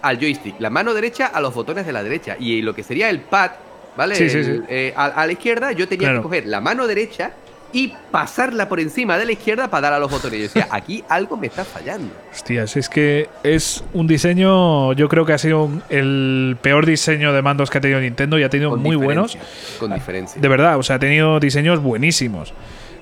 [0.00, 2.36] al joystick, la mano derecha a los botones de la derecha.
[2.40, 3.50] Y lo que sería el pad,
[3.98, 4.14] ¿vale?
[4.14, 4.62] Sí, sí, El- sí.
[4.70, 6.20] eh, a, a la izquierda yo tenía Claro.
[6.20, 7.32] que coger la mano derecha
[7.76, 10.38] y pasarla por encima de la izquierda para dar a los botones.
[10.38, 12.10] Yo decía, aquí algo me está fallando.
[12.32, 17.42] Hostias, es que es un diseño, yo creo que ha sido el peor diseño de
[17.42, 19.36] mandos que ha tenido Nintendo y ha tenido Con muy buenos.
[19.78, 20.40] Con diferencia.
[20.40, 22.54] De verdad, o sea, ha tenido diseños buenísimos.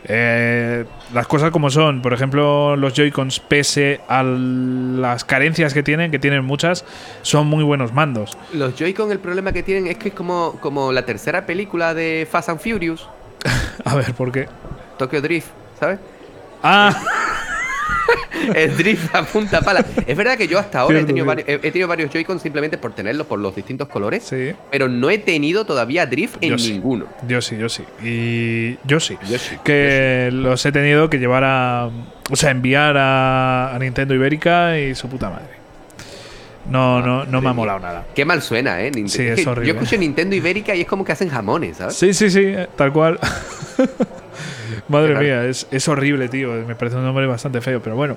[0.06, 0.84] Eh,
[1.14, 6.18] las cosas como son, por ejemplo, los Joy-Cons, pese a las carencias que tienen, que
[6.18, 6.84] tienen muchas,
[7.22, 8.36] son muy buenos mandos.
[8.52, 12.26] Los Joy-Con el problema que tienen es que es como, como la tercera película de
[12.28, 13.08] Fast and Furious,
[13.84, 14.48] A ver, ¿por qué?
[14.98, 15.98] Tokyo Drift, ¿sabes?
[16.62, 16.94] Ah,
[18.54, 19.84] El drift a punta pala.
[20.06, 22.78] Es verdad que yo hasta ahora he tenido, varios, he, he tenido varios Joy-Con simplemente
[22.78, 24.52] por tenerlos por los distintos colores, sí.
[24.70, 26.72] pero no he tenido todavía drift en sí.
[26.72, 27.06] ninguno.
[27.26, 27.84] Yo sí, yo sí.
[28.02, 29.16] Y yo sí.
[29.28, 31.90] Yo sí, Que los he tenido que llevar a.
[32.30, 35.64] O sea, enviar a, a Nintendo Ibérica y su puta madre.
[36.68, 38.06] No, no, no me ha molado nada.
[38.14, 38.90] Qué mal suena, ¿eh?
[38.90, 39.10] Nintendo.
[39.10, 39.68] Sí, Es horrible.
[39.68, 41.94] Yo escucho Nintendo Ibérica y es como que hacen jamones, ¿sabes?
[41.94, 43.18] Sí, sí, sí, tal cual.
[44.88, 46.50] Madre mía, es, es horrible, tío.
[46.66, 48.16] Me parece un nombre bastante feo, pero bueno.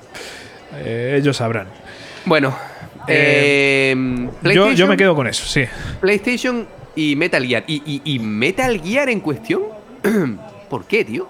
[0.75, 1.67] eh, ellos sabrán.
[2.25, 2.57] Bueno,
[3.07, 3.95] Eh,
[4.43, 5.63] eh, Yo, yo me quedo con eso, sí.
[6.01, 7.63] PlayStation y Metal Gear.
[7.67, 9.61] ¿Y, y, y Metal Gear en cuestión?
[10.69, 11.27] ¿Por qué, tío?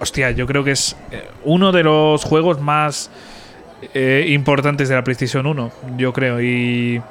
[0.00, 3.10] Hostia, yo creo que es eh, uno de los juegos más
[3.94, 6.40] eh, importantes de la PlayStation 1, yo creo.
[6.40, 7.02] Y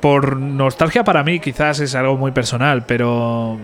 [0.00, 3.58] por nostalgia para mí quizás es algo muy personal, pero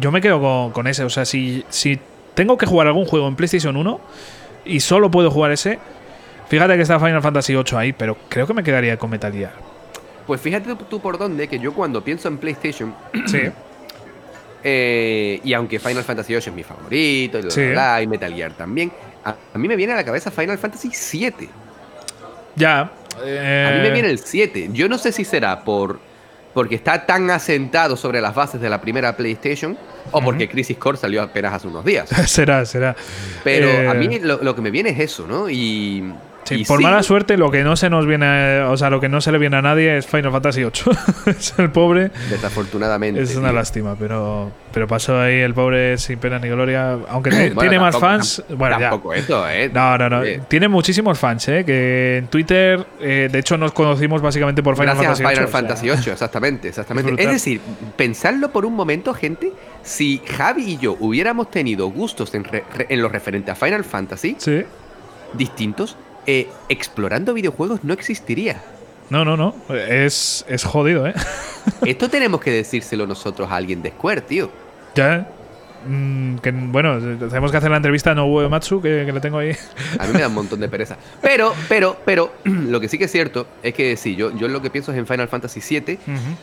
[0.00, 1.04] yo me quedo con, con ese.
[1.04, 1.98] O sea, si, si
[2.34, 4.00] tengo que jugar algún juego en PlayStation 1
[4.64, 5.78] y solo puedo jugar ese,
[6.52, 9.54] Fíjate que está Final Fantasy VIII ahí, pero creo que me quedaría con Metal Gear.
[10.26, 13.40] Pues fíjate tú por dónde, que yo cuando pienso en PlayStation, Sí.
[14.62, 17.62] eh, y aunque Final Fantasy VIII es mi favorito, y, Sí.
[18.02, 18.92] y Metal Gear también,
[19.24, 21.48] a, a mí me viene a la cabeza Final Fantasy VII.
[22.56, 22.80] Ya.
[22.80, 22.90] A mí
[23.24, 24.68] me eh, viene el 7.
[24.74, 26.00] Yo no sé si será por
[26.54, 29.76] porque está tan asentado sobre las bases de la primera PlayStation
[30.10, 32.08] o porque Crisis Core salió apenas hace unos días.
[32.26, 32.94] será, será.
[33.44, 35.48] Pero Eh, a mí lo, lo que me viene es eso, ¿no?
[35.48, 36.12] Y,
[36.54, 39.00] Sí, y por sí, mala suerte, lo que no se nos viene, o sea, lo
[39.00, 40.72] que no se le viene a nadie es Final Fantasy VIII.
[41.26, 42.10] es el pobre.
[42.30, 43.20] desafortunadamente.
[43.22, 43.56] Es una tío.
[43.56, 46.98] lástima, pero, pero pasó ahí el pobre sin pena ni gloria.
[47.08, 48.44] Aunque Bueno, tiene más tampoco- fans.
[48.48, 48.90] tam- Bueno, ya.
[48.90, 49.70] tampoco eso, ¿eh?
[49.72, 50.22] No, no, no.
[50.48, 51.64] Tiene muchísimos fans, ¿eh?
[51.64, 55.44] Que en Twitter, eh, de hecho, nos conocimos básicamente por Final Gracias Fantasy a Final
[55.44, 57.22] VIII, o sea, Fantasy VIII, exactamente, exactamente.
[57.22, 57.60] Es decir,
[57.96, 59.52] pensadlo por un momento, gente.
[59.82, 64.36] Si Javi y yo hubiéramos tenido gustos en, re- en lo referente a Final Fantasy
[64.38, 64.62] Sí.
[65.34, 68.62] distintos, eh, explorando videojuegos no existiría.
[69.10, 69.54] No, no, no.
[69.74, 71.14] Es, es jodido, ¿eh?
[71.84, 74.50] Esto tenemos que decírselo nosotros a alguien de Square, tío.
[74.94, 75.28] ya.
[75.86, 79.38] Mm, que, bueno, tenemos que hacer la entrevista a Nobuo Matsu, que, que le tengo
[79.38, 79.52] ahí.
[79.98, 80.96] A mí me da un montón de pereza.
[81.20, 84.60] Pero, pero, pero, lo que sí que es cierto es que sí, yo, yo lo
[84.62, 85.98] que pienso es en Final Fantasy VII.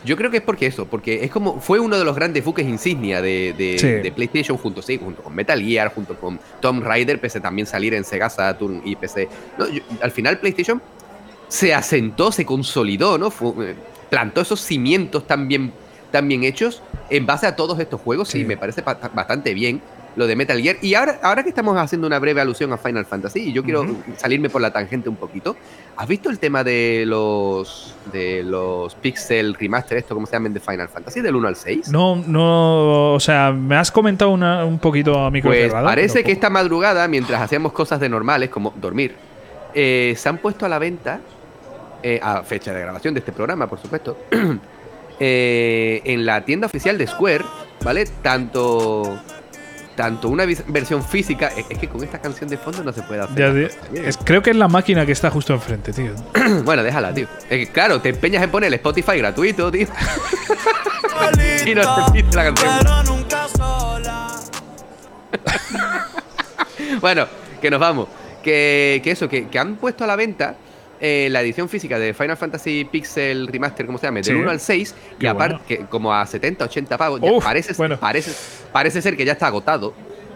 [0.06, 2.67] Yo creo que es porque eso, porque es como fue uno de los grandes buques
[2.67, 3.88] insignia de, de- Sí.
[3.88, 7.65] de PlayStation junto, sí, junto con Metal Gear, junto con Tomb Raider, pese a también
[7.67, 9.28] salir en Sega Saturn y PC.
[9.58, 10.82] No, yo- al final PlayStation
[11.47, 13.32] se asentó, se consolidó, ¿no?
[13.32, 13.75] Fue- eh,
[14.10, 15.71] plantó esos cimientos tan bien,
[16.12, 18.43] tan bien hechos en base a todos estos juegos Sí.
[18.45, 19.82] me parece pa- bastante bien
[20.15, 20.76] lo de Metal Gear.
[20.82, 23.86] Y ahora, ahora que estamos haciendo una breve alusión a Final Fantasy, y yo quiero
[24.17, 25.56] salirme por la tangente un poquito,
[25.95, 30.60] ¿has visto el tema de los de los Pixel Remaster, esto cómo se llaman de
[30.60, 31.89] Final Fantasy, del 1 al 6?
[31.89, 33.13] No, no.
[33.13, 37.08] O sea, me has comentado una- un poquito a micro Pues parece que esta madrugada,
[37.08, 39.15] mientras hacíamos cosas de normales, como dormir,
[39.74, 41.19] eh, se han puesto a la venta,
[42.04, 44.17] eh, a fecha de grabación de este programa, por supuesto,
[45.19, 47.43] eh, en la tienda oficial de Square,
[47.84, 48.05] ¿vale?
[48.21, 49.19] Tanto,
[49.95, 53.21] tanto una versión física, es, es que con esta canción de fondo no se puede
[53.21, 53.69] hacer.
[53.93, 56.12] Ya es- creo que es la máquina que está justo enfrente, tío.
[56.63, 57.27] Bueno, déjala, tío.
[57.49, 59.88] Es que, claro, te empeñas en poner el Spotify gratuito, tío.
[61.65, 62.73] y no te pide la canción.
[62.79, 64.27] Pero nunca sola.
[67.01, 67.27] Bueno,
[67.62, 68.08] que nos vamos.
[68.43, 70.55] Que, que eso, que, que han puesto a la venta
[71.01, 74.15] eh, la edición física de Final Fantasy Pixel Remaster, ¿cómo se llama?
[74.17, 74.31] Del Sí.
[74.33, 74.95] 1 al 6.
[75.15, 75.65] Y Qué aparte, bueno.
[75.67, 77.19] que como a 70, 80 pavos.
[77.23, 77.97] Uf, parece, bueno.
[77.99, 78.31] parece,
[78.71, 79.93] parece ser que ya está agotado.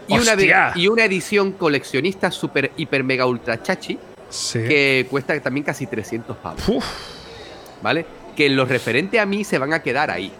[0.08, 3.98] Y una, y una edición coleccionista super, hiper, mega, ultra chachi
[4.28, 4.58] Sí.
[4.60, 6.84] que cuesta también casi 300 pavos, Uf,
[7.82, 8.04] ¿vale?
[8.36, 10.32] Que en lo referente a mí se van a quedar ahí.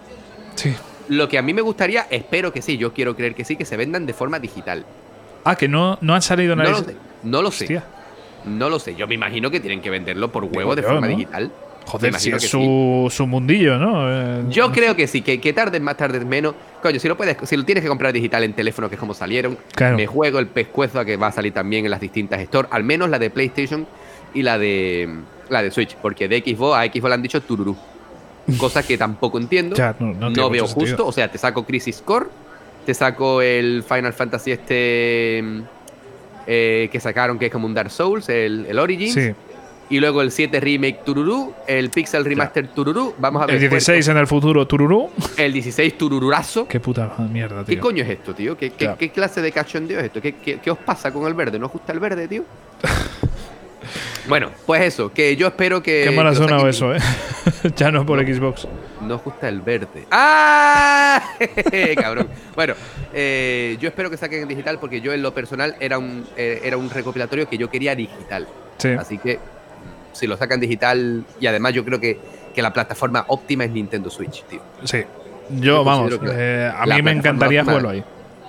[0.55, 0.73] sí.
[1.07, 3.63] Lo que a mí me gustaría, espero que sí, yo quiero creer que sí, que
[3.63, 4.83] se vendan de forma digital.
[5.43, 7.81] Ah, que no, no han salido No lo sé, no lo sé.
[8.45, 8.95] No lo sé.
[8.95, 11.15] Yo me imagino que tienen que venderlo por Digo huevo de yo, forma ¿no?
[11.15, 11.51] digital.
[11.85, 14.05] Joder, si es que su, su mundillo, ¿no?
[14.09, 16.55] Eh, Yo creo que sí, que, que tarde más, tarde menos.
[16.81, 19.13] Coño, si lo puedes, si lo tienes que comprar digital en teléfono, que es como
[19.13, 19.95] salieron, Claro.
[19.95, 22.83] me juego el pescuezo a que va a salir también en las distintas stores, al
[22.83, 23.85] menos la de PlayStation
[24.33, 25.09] y la de
[25.49, 27.75] la de Switch, porque de Xbox a Xbox le han dicho tururú.
[28.57, 29.75] Cosa que tampoco entiendo.
[29.77, 30.87] Ya, no- veo sentido.
[30.87, 31.05] justo.
[31.07, 32.25] O sea, te saco Crisis Core,
[32.83, 35.43] te saco el Final Fantasy este
[36.47, 39.13] eh, que sacaron, que es como un Dark Souls, el, el Origins.
[39.13, 39.31] Sí.
[39.87, 43.13] Y luego el 7 Remake Tururú, el Pixel Remaster Tururú.
[43.19, 43.55] Vamos a ver.
[43.55, 45.11] El 16 en el futuro, Tururú.
[45.37, 46.67] El 16 Turururazo.
[46.67, 47.81] Qué puta mierda, ¿Qué tío.
[47.81, 48.57] coño es esto, tío?
[48.57, 50.21] ¿Qué, qué, qué clase de cachondeo es esto?
[50.21, 51.59] ¿Qué, qué, qué os pasa con el verde?
[51.59, 52.43] ¿No os gusta el verde, tío?
[54.27, 56.05] bueno, pues eso, que yo espero que.
[56.09, 56.99] Qué mal ha que lo sonado saquen- eso, ¿eh?
[57.75, 58.67] ya no por Xbox.
[59.01, 60.05] No gusta el verde.
[60.11, 61.21] ¡Ah!
[62.01, 62.27] Cabrón.
[62.55, 62.73] Bueno,
[63.13, 66.61] eh, yo espero que saquen en digital porque yo en lo personal era un, eh,
[66.63, 68.47] era un recopilatorio que yo quería digital.
[68.77, 68.89] Sí.
[68.89, 69.39] Así que mm,
[70.13, 72.19] si lo sacan digital y además yo creo que,
[72.53, 74.61] que la plataforma óptima es Nintendo Switch, tío.
[74.83, 75.03] Sí.
[75.49, 78.03] Yo Yo, vamos, eh, a mí me encantaría jugarlo ahí.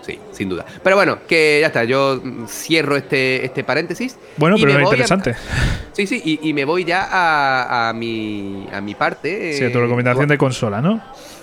[0.07, 0.65] Sí, sin duda.
[0.85, 4.17] Pero bueno, que ya está, yo cierro este, este paréntesis.
[4.37, 5.35] Bueno, pero a- interesante.
[5.93, 9.55] Sí, sí, y, y me voy ya a, a mi, a mi parte.
[9.55, 11.03] Sí, eh, tu recomendación de consola, ¿no?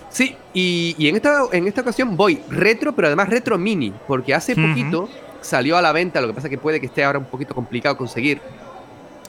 [0.10, 4.34] Sí, y, y en, esta, en esta ocasión voy retro, pero además retro mini, porque
[4.36, 5.10] hace poquito
[5.41, 7.97] salió a la venta, lo que pasa que puede que esté ahora un poquito complicado
[7.97, 8.39] conseguir,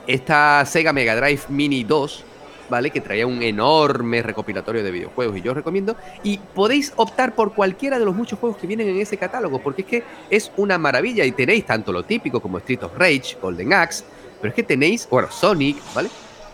[0.07, 2.25] esta Sega Mega Drive Mini 2,
[2.69, 2.91] ¿vale?
[2.91, 5.97] Que traía un enorme recopilatorio de videojuegos y yo os recomiendo.
[6.23, 9.83] Y podéis optar por cualquiera de los muchos juegos que vienen en ese catálogo, porque
[9.83, 13.73] es que es una maravilla y tenéis tanto lo típico como Street of Rage, Golden
[13.73, 14.05] Axe,
[14.41, 16.09] pero es que tenéis, bueno, Sonic, ¿vale?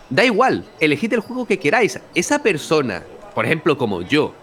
[0.09, 1.99] Da igual, elegid el juego que queráis.
[2.13, 4.33] Esa persona, por ejemplo, como yo,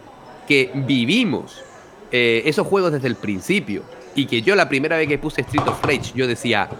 [0.46, 1.62] que vivimos
[2.10, 3.82] eh, esos juegos desde el principio
[4.14, 6.70] y que yo la primera vez que puse Street of Rage yo decía,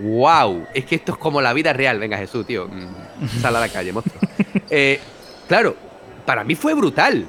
[0.00, 1.98] wow, es que esto es como la vida real.
[1.98, 4.20] Venga, Jesús, tío, mm, sal a la calle, monstruo.
[4.72, 5.00] Eh,
[5.48, 5.74] claro,
[6.24, 7.26] para mí fue brutal.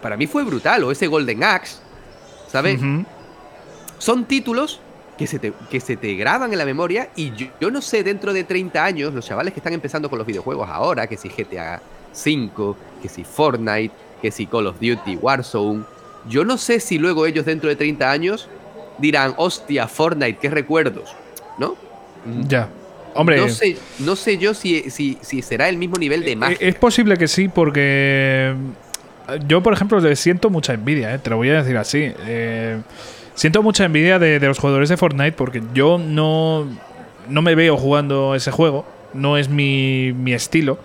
[0.00, 0.82] Para mí fue brutal.
[0.84, 1.78] O ese Golden Axe,
[2.48, 2.80] ¿sabes?
[3.98, 4.80] Son títulos
[5.18, 8.02] que se, te, que se te graban en la memoria y yo, yo no sé
[8.02, 11.28] dentro de 30 años, los chavales que están empezando con los videojuegos ahora, que si
[11.28, 11.82] GTA
[12.14, 15.84] V, que si Fortnite, que si Call of Duty, Warzone,
[16.26, 18.48] yo no sé si luego ellos dentro de 30 años
[18.96, 21.14] dirán, hostia, Fortnite, qué recuerdos,
[21.58, 21.76] ¿no?
[22.48, 22.68] Ya.
[23.14, 26.36] Hombre, No sé, no sé yo si, si, si será el mismo nivel de eh,
[26.36, 26.56] magia.
[26.60, 28.54] es posible que sí, porque
[29.48, 32.12] yo, por ejemplo, le siento mucha envidia, eh, te lo voy a decir así.
[32.26, 32.80] Eh,
[33.34, 36.68] siento mucha envidia de, de los jugadores de Fortnite porque yo no,
[37.28, 40.78] no me veo jugando ese juego, no es mi, mi estilo.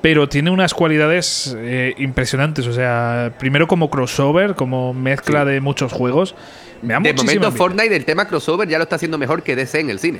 [0.00, 2.66] Pero tiene unas cualidades eh, impresionantes.
[2.66, 5.50] O sea, primero como crossover, como mezcla Sí.
[5.50, 6.34] de muchos juegos.
[6.82, 7.50] Me da de momento envidia.
[7.52, 10.18] Fortnite, el tema crossover ya lo está haciendo mejor que DC en el cine.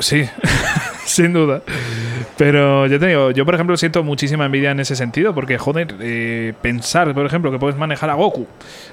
[0.00, 0.28] Sí,
[1.06, 1.62] sin duda.
[2.36, 5.94] Pero yo te digo, yo por ejemplo siento muchísima envidia en ese sentido, porque joder,
[6.00, 8.46] eh, pensar, por ejemplo, que puedes manejar a Goku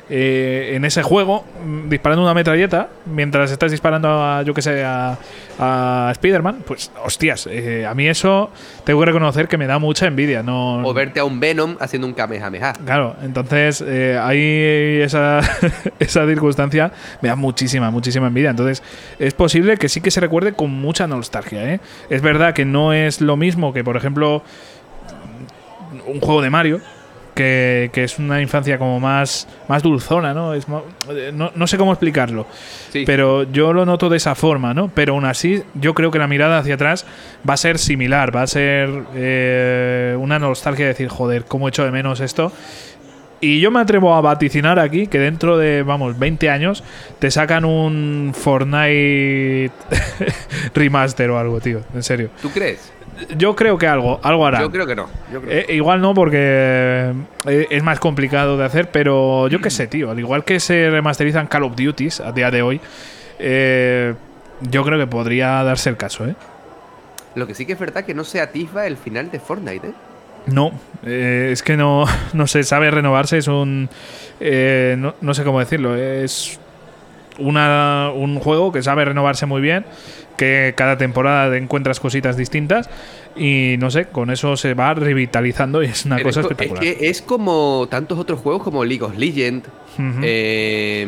[0.09, 4.83] eh, en ese juego mm, disparando una metralleta mientras estás disparando a, yo que sé,
[4.83, 5.17] a,
[5.59, 8.51] a Spider-Man, pues hostias, eh, a mí eso
[8.83, 10.43] tengo que reconocer que me da mucha envidia.
[10.43, 12.73] No, O verte a un Venom haciendo un Kamehameha.
[12.73, 15.39] Claro, entonces eh, ahí esa,
[15.99, 18.49] esa circunstancia me da muchísima, muchísima envidia.
[18.49, 18.83] Entonces
[19.19, 21.73] es posible que sí que se recuerde con mucha nostalgia.
[21.73, 21.79] ¿eh?
[22.09, 24.43] Es verdad que no es lo mismo que, por ejemplo,
[26.07, 26.81] un juego de Mario,
[27.35, 30.53] que, que es una infancia como más, más dulzona, ¿no?
[30.53, 30.67] Es
[31.09, 32.45] eh, no, no sé cómo explicarlo,
[32.91, 33.03] Sí.
[33.07, 34.89] pero yo lo noto de esa forma, ¿no?
[34.93, 37.05] Pero aún así, yo creo que la mirada hacia atrás
[37.47, 41.83] va a ser similar, va a ser eh, una nostalgia de decir, joder, cómo echo
[41.83, 42.51] de menos esto.
[43.41, 46.81] Y yo me atrevo a vaticinar aquí que dentro de, vamos, 20 años
[47.19, 49.71] te sacan un Fortnite
[50.75, 51.81] remaster o algo, tío.
[51.93, 52.29] En serio.
[52.41, 52.93] ¿Tú crees?
[53.37, 54.61] Yo creo que algo, algo hará.
[54.61, 55.07] Yo creo que no.
[55.31, 57.11] Yo creo Eh, igual no, porque
[57.45, 60.11] eh, es más complicado de hacer, pero yo qué sé, tío.
[60.11, 62.81] Al igual que se remasterizan Call of Duties a día de hoy,
[63.39, 64.13] eh,
[64.61, 66.35] yo creo que podría darse el caso, ¿eh?
[67.35, 69.93] Lo que sí que es verdad que no se atisba el final de Fortnite, ¿eh?
[70.45, 70.71] No,
[71.05, 73.89] eh, es que no, no se sabe renovarse, es un...
[74.39, 76.59] eh, no, no sé cómo decirlo, es
[77.39, 79.85] una, un juego que sabe renovarse muy bien,
[80.37, 82.89] que cada temporada encuentras cositas distintas
[83.35, 86.51] y no sé, con eso se va revitalizando y es una Pero cosa es, co-
[86.53, 86.83] espectacular.
[86.85, 89.67] es que es como tantos otros juegos como League of Legends,
[90.21, 91.07] eh,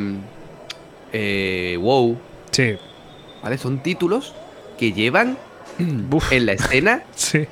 [1.13, 2.17] eh, WoW,
[2.51, 2.75] sí,
[3.43, 3.57] ¿vale?
[3.57, 4.33] Son títulos
[4.77, 5.37] que llevan
[6.11, 6.31] Uf.
[6.31, 7.45] en la escena sí,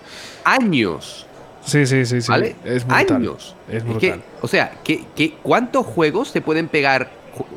[0.44, 1.26] años,
[1.66, 2.30] sí, sí, sí, sí.
[2.32, 2.56] ¿vale?
[2.66, 3.18] Es brutal.
[3.18, 3.56] años.
[3.70, 4.22] Es que, brutal.
[4.42, 7.12] o sea, que, que- ¿cuántos juegos se pueden pegar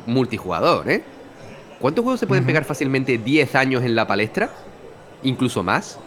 [0.05, 1.03] multijugador, eh?
[1.79, 4.49] ¿Cuántos juegos se pueden pegar fácilmente 10 años en la palestra?
[5.23, 5.99] Incluso más.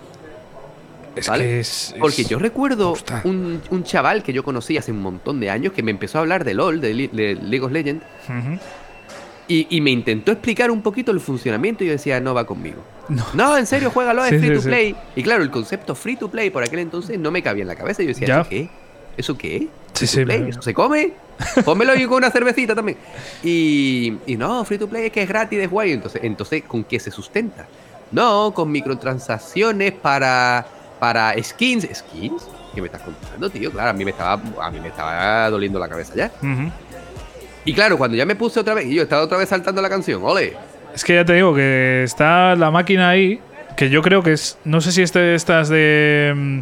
[1.16, 1.44] Es ¿vale?
[1.44, 5.50] que es, Porque yo recuerdo un, un chaval que yo conocí hace un montón de
[5.50, 8.04] años que me empezó a hablar de LOL, de, League of Legends,
[9.48, 12.82] y, y me intentó explicar un poquito el funcionamiento y yo decía, no va conmigo.
[13.08, 13.24] No.
[13.34, 14.68] No, en serio, juégalo, es Sí, free sí, to sí.
[14.68, 14.96] play.
[15.16, 17.74] Y claro, el concepto free to play por aquel entonces no me cabía en la
[17.76, 18.02] cabeza.
[18.02, 18.40] Y yo decía, Ya.
[18.40, 18.68] ¿eso qué?
[19.16, 19.68] ¿Eso qué?
[20.48, 21.12] ¿Eso se come?
[21.64, 22.98] Pónmelo y con una cervecita también.
[23.42, 25.92] Y, y no, free to play es que es gratis, es guay.
[25.92, 27.66] Entonces, entonces, ¿con qué se sustenta?
[28.12, 30.66] No, con microtransacciones para,
[30.98, 31.88] para skins.
[31.92, 32.48] ¿Skins?
[32.74, 33.70] ¿Qué me estás contando, tío?
[33.70, 36.30] Claro, a mí me estaba, a mí me estaba doliendo la cabeza ya.
[37.64, 39.88] Y claro, cuando ya me puse otra vez, y yo estaba otra vez saltando la
[39.88, 40.56] canción, ole.
[40.94, 43.40] Es que ya te digo que está la máquina ahí,
[43.76, 46.60] que yo creo que es, no sé si este estas de, mm,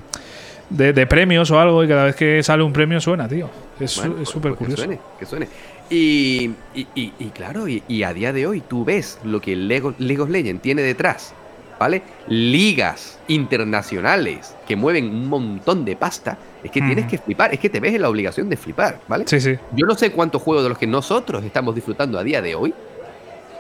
[0.71, 3.49] de, de premios o algo, y cada vez que sale un premio suena, tío.
[3.81, 4.83] Es Bueno, pues- súper pues curioso.
[4.83, 5.49] Que suene, que suene.
[5.91, 9.95] Y, y- y- y claro, y, a día de hoy tú ves lo que Lego,
[9.99, 11.33] League of Legends tiene detrás,
[11.79, 12.03] ¿vale?
[12.27, 16.37] Ligas internacionales que mueven un montón de pasta.
[16.62, 19.25] Es que tienes que flipar, es que te ves en la obligación de flipar, ¿vale?
[19.29, 19.55] Sí, sí.
[19.75, 22.75] Yo no sé cuántos juegos de los que nosotros estamos disfrutando a día de hoy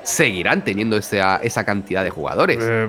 [0.02, 2.58] seguirán teniendo esa, esa cantidad de jugadores.
[2.60, 2.88] Eh,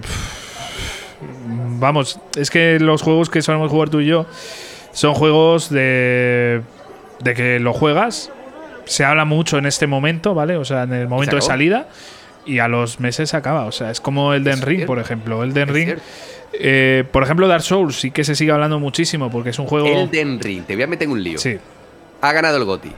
[1.79, 4.25] vamos, es que los juegos que solemos jugar tú y yo
[4.91, 6.61] son juegos de,
[7.23, 8.31] de que lo juegas,
[8.85, 10.57] se habla mucho en este momento, ¿vale?
[10.57, 11.87] O sea, en el momento de salida
[12.45, 13.65] y a los meses se acaba.
[13.65, 15.43] O sea, es como el Den Ring, por ejemplo.
[15.43, 15.97] El Den Ring,
[16.53, 19.87] eh, por ejemplo, Dark Souls sí que se sigue hablando muchísimo porque es un juego.
[19.87, 21.37] Elden Ring, te voy a meter en un lío.
[21.37, 21.57] Sí,
[22.21, 22.91] Ha ganado el GOTI.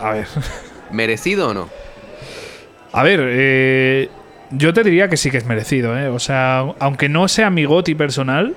[0.00, 0.26] a ver.
[0.90, 1.68] ¿Merecido o no?
[2.92, 4.08] A ver, eh,
[4.50, 6.08] yo te diría que sí que es merecido, ¿eh?
[6.08, 8.56] O sea, aunque no sea mi goti personal,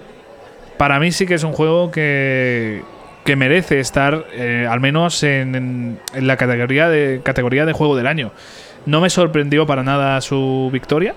[0.77, 2.81] para mí sí que es un juego que,
[3.23, 7.95] que merece estar eh, al menos en, en- en la categoría de, categoría de juego
[7.95, 8.31] del año.
[8.85, 11.15] No me sorprendió para nada su victoria.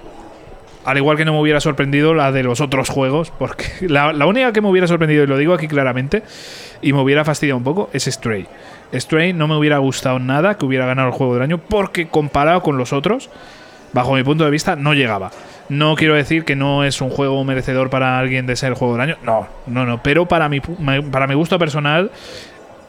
[0.85, 4.27] Al igual que no me hubiera sorprendido la de los otros juegos, porque la, la
[4.27, 6.23] única que me hubiera sorprendido, y lo digo aquí claramente,
[6.81, 8.47] y me hubiera fastidiado un poco, es Stray.
[8.95, 12.63] Stray no me hubiera gustado nada que hubiera ganado el juego del año, porque comparado
[12.63, 13.31] con los otros,
[13.93, 15.31] bajo mi punto de vista, no llegaba.
[15.69, 18.95] No quiero decir que no es un juego merecedor para alguien de ser el juego
[18.95, 19.17] del año.
[19.25, 20.03] No, no, no.
[20.03, 22.11] Pero para mi, para mi gusto personal,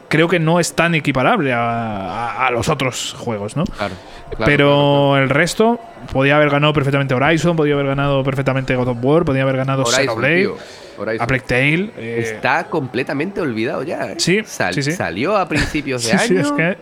[0.10, 3.64] creo que no es tan equiparable a, a- a los otros juegos, ¿no?
[3.66, 3.96] Claro.
[4.30, 5.80] claro, Pero claro, el resto
[6.14, 9.82] podía haber ganado perfectamente Horizon, podía haber ganado perfectamente God of War, podía haber ganado.
[9.82, 10.58] Horizon, Xenoblade, tío,
[11.00, 11.24] Horizon.
[11.24, 11.92] A Plague Tale.
[11.98, 14.12] eh, Está completamente olvidado ya.
[14.12, 14.16] ¿eh?
[14.20, 14.92] Sí, Sal- sí, sí.
[14.92, 16.28] Salió a principios de sí, año.
[16.28, 16.78] sí, es que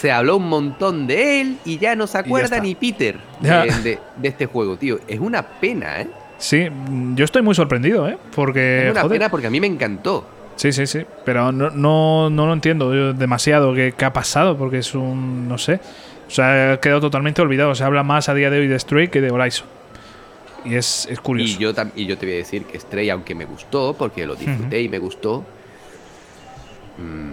[0.00, 3.50] Se habló un montón de él y ya no se acuerda ni Peter de,
[3.82, 5.00] de- de este juego, tío.
[5.08, 6.08] Es una pena, ¿eh?
[6.38, 6.68] sí,
[7.14, 8.16] yo estoy muy sorprendido, ¿eh?
[8.34, 10.24] Porque es una joder, pena porque a mí me encantó.
[10.56, 11.04] Sí, sí, sí.
[11.24, 15.48] Pero no, no, no lo entiendo yo demasiado qué, ha pasado, porque es un.
[15.48, 15.80] No sé.
[16.26, 17.74] O sea, ha quedado totalmente olvidado.
[17.74, 19.66] Se habla más a día de hoy de Stray que de Horizon.
[20.64, 21.54] Y es, es curioso.
[21.56, 24.34] Y yo, y yo te voy a decir que Stray, aunque me gustó, porque lo
[24.36, 25.44] disfruté y me gustó,
[26.98, 27.32] mm,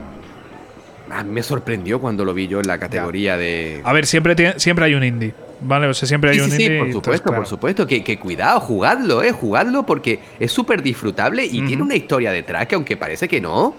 [1.11, 3.81] a mí me sorprendió cuando lo vi yo en la categoría de...
[3.83, 5.33] A ver, siempre, tiene- siempre hay un indie.
[5.61, 5.87] ¿Vale?
[5.87, 6.77] O sea, siempre hay Sí, un sí, sí, indie.
[6.79, 7.37] por supuesto, entonces, claro.
[7.41, 7.87] por supuesto.
[7.87, 12.67] Que, que cuidado, jugadlo, eh, jugadlo porque es súper disfrutable y tiene una historia detrás
[12.67, 13.75] que aunque parece que no.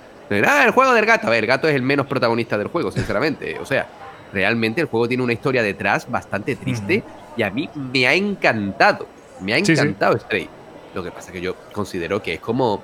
[0.47, 1.27] Ah, el juego del gato.
[1.27, 3.59] A ver, el gato es el menos protagonista del juego, sinceramente.
[3.61, 3.87] O sea,
[4.33, 7.05] realmente el juego tiene una historia detrás bastante triste
[7.37, 9.07] y a mí me ha encantado.
[9.41, 10.49] Me ha encantado Stray.
[10.95, 12.83] Lo que pasa es que yo considero que es como,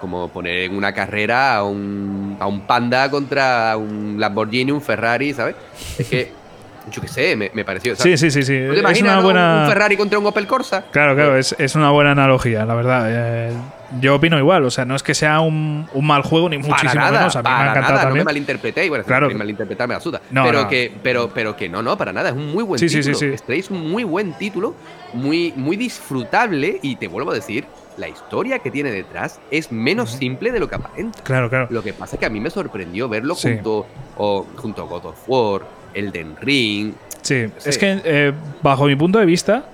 [0.00, 5.32] como poner en una carrera a un, a un panda contra un Lamborghini, un Ferrari,
[5.34, 5.54] ¿sabes?
[5.98, 6.32] Es que,
[6.90, 7.96] yo qué sé, me, me pareció.
[7.96, 8.58] Sí, sí, sí, sí.
[8.66, 9.22] ¿Tú te Es imaginas una no?
[9.22, 9.60] buena.
[9.62, 10.84] un Ferrari contra un Opel Corsa?
[10.90, 13.06] Claro, claro, es, es una buena analogía, la verdad.
[13.08, 13.52] Eh,
[14.00, 16.68] yo opino igual, o sea, no es que sea un, un mal juego, ni Para
[16.68, 17.36] muchísimo nada, menos.
[17.36, 18.24] A mí me ha para encantado nada, no me también.
[18.24, 18.88] malinterpretéis.
[18.88, 19.26] Bueno, Claro.
[19.28, 19.38] claro.
[19.38, 20.20] malinterpretar me asuda.
[20.30, 20.68] No, pero, no.
[20.68, 22.30] Que, pero, pero que no, no, para nada.
[22.30, 23.36] Es un muy buen Sí, sí, sí, título.
[23.46, 23.52] sí.
[23.52, 24.74] Es un muy buen título,
[25.12, 26.80] muy, muy disfrutable.
[26.82, 27.66] Y te vuelvo a decir,
[27.96, 31.22] la historia que tiene detrás es menos simple de lo que aparenta.
[31.22, 31.68] Claro, claro.
[31.70, 33.52] Lo que pasa es que a mí me sorprendió verlo Sí.
[33.54, 33.86] junto,
[34.16, 35.62] o, junto a God of War,
[35.94, 36.92] Elden Ring.
[37.22, 38.32] Sí, es que eh,
[38.62, 39.64] bajo mi punto de vista,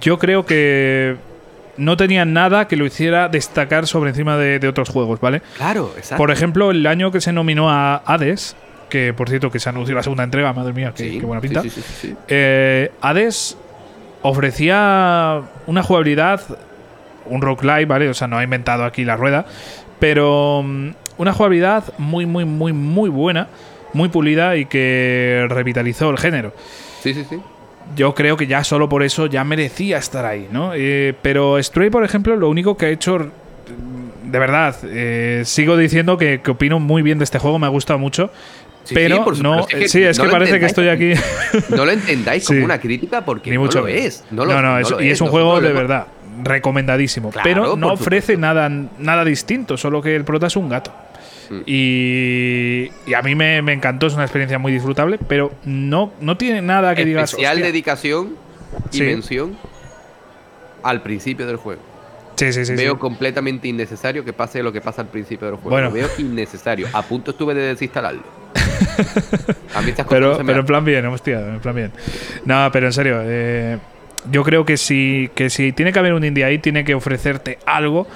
[0.00, 1.16] yo creo que
[1.76, 5.40] no tenía nada que lo hiciera destacar sobre encima de, de otros juegos, ¿vale?
[5.56, 6.18] Claro, exacto.
[6.18, 8.54] Por ejemplo, el año que se nominó a Hades,
[8.90, 11.40] que por cierto que se anunció la segunda entrega, madre mía, qué, Sí, qué buena
[11.40, 11.62] pinta.
[11.62, 12.16] sí, sí, sí, sí.
[12.28, 13.56] Eh, Hades
[14.22, 16.40] ofrecía una jugabilidad,
[17.30, 18.08] un roguelike, ¿vale?
[18.08, 19.46] O sea, no ha inventado aquí la rueda,
[19.98, 23.48] pero mm, una jugabilidad muy, muy, muy, muy buena,
[23.92, 26.52] muy pulida y que revitalizó el género.
[27.02, 27.38] Sí, sí, sí.
[27.96, 30.72] Yo creo que ya solo por eso ya merecía estar ahí, ¿no?
[30.74, 35.76] Eh, pero Stray, por ejemplo, lo único que ha hecho, mm, de verdad, eh, sigo
[35.76, 38.30] diciendo que, que opino muy bien de este juego, me ha gustado mucho.
[38.84, 41.12] Sí, pero sí, no, Es que sí, es no que parece que estoy aquí.
[41.68, 42.64] No lo entendáis como Sí.
[42.64, 44.24] una crítica porque Ni no lo es.
[44.30, 46.06] No, lo, no, no, es- lo y es un juego de verdad
[46.42, 47.30] recomendadísimo.
[47.30, 50.92] Claro, pero no ofrece nada, nada distinto, solo que el prota es un gato.
[51.50, 51.60] Mm.
[51.66, 56.36] Y, y a mí me, me encantó, es una experiencia muy disfrutable, pero no, no
[56.36, 57.30] tiene nada que digas.
[57.30, 58.36] Especial dedicación
[58.92, 59.02] y Sí.
[59.02, 59.56] mención
[60.82, 61.82] al principio del juego.
[62.36, 62.74] Sí, sí, sí.
[62.74, 65.70] Veo completamente innecesario que pase lo que pasa al principio del juego.
[65.70, 65.88] Bueno.
[65.88, 66.86] Lo veo innecesario.
[66.92, 68.22] A punto estuve de desinstalarlo.
[69.74, 71.74] A mí estas cosas no Pero, se me pero en plan bien, hostia, en plan
[71.74, 71.92] bien.
[72.46, 73.78] No, pero en serio, eh,
[74.30, 77.58] yo creo que si, que si tiene que haber un indie ahí, tiene que ofrecerte
[77.66, 78.06] algo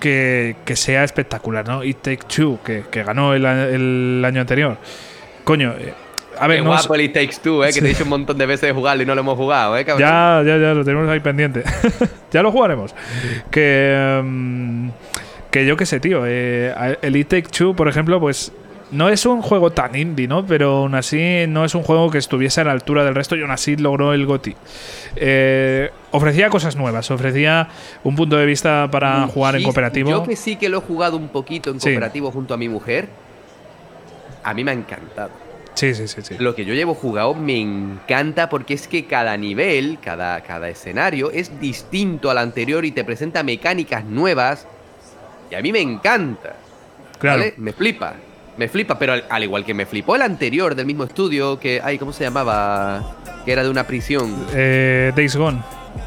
[0.00, 1.82] que, que sea espectacular, ¿no?
[1.84, 4.76] It Take Two, que, que ganó el, el año anterior.
[5.44, 5.92] Coño, eh,
[6.38, 8.04] a ver, Qué no es- guapo el It Takes Two, eh, que te he dicho
[8.04, 10.08] un montón de veces de jugarlo y no lo hemos jugado, eh, cabrón.
[10.08, 11.62] Ya, ya, ya, lo tenemos ahí pendiente.
[12.32, 12.94] ya lo jugaremos.
[13.50, 14.88] Que, mm,
[15.50, 16.22] que yo qué sé, tío.
[16.26, 18.52] eh, el It Take Two, por ejemplo, pues
[18.90, 20.46] no es un juego tan indie, ¿no?
[20.46, 23.42] Pero aún así no es un juego que estuviese a la altura del resto y
[23.42, 24.56] aún así logró el GOTY.
[25.16, 27.68] Eh, ofrecía cosas nuevas, ofrecía
[28.04, 30.10] un punto de vista para jugar en cooperativo.
[30.10, 31.90] Yo que sí que lo he jugado un poquito en Sí.
[31.90, 33.08] cooperativo junto a mi mujer,
[34.42, 35.30] a mí me ha encantado.
[35.74, 36.34] Sí, sí, sí, sí.
[36.38, 41.30] Lo que yo llevo jugado me encanta porque es que cada nivel, cada, cada escenario
[41.30, 44.66] es distinto al anterior y te presenta mecánicas nuevas.
[45.50, 46.56] Y a mí me encanta.
[47.20, 47.38] Claro.
[47.38, 47.54] ¿vale?
[47.58, 48.14] Me flipa.
[48.58, 51.80] Me flipa, pero al, al igual que me flipó el anterior del mismo estudio, que,
[51.82, 53.14] ay, ¿cómo se llamaba?
[53.44, 54.34] Que era de una prisión.
[54.52, 55.60] Eh, Days Gone.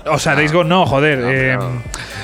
[0.06, 0.38] O sea, No.
[0.40, 1.18] Days Gone no, joder.
[1.20, 1.70] No, eh, no.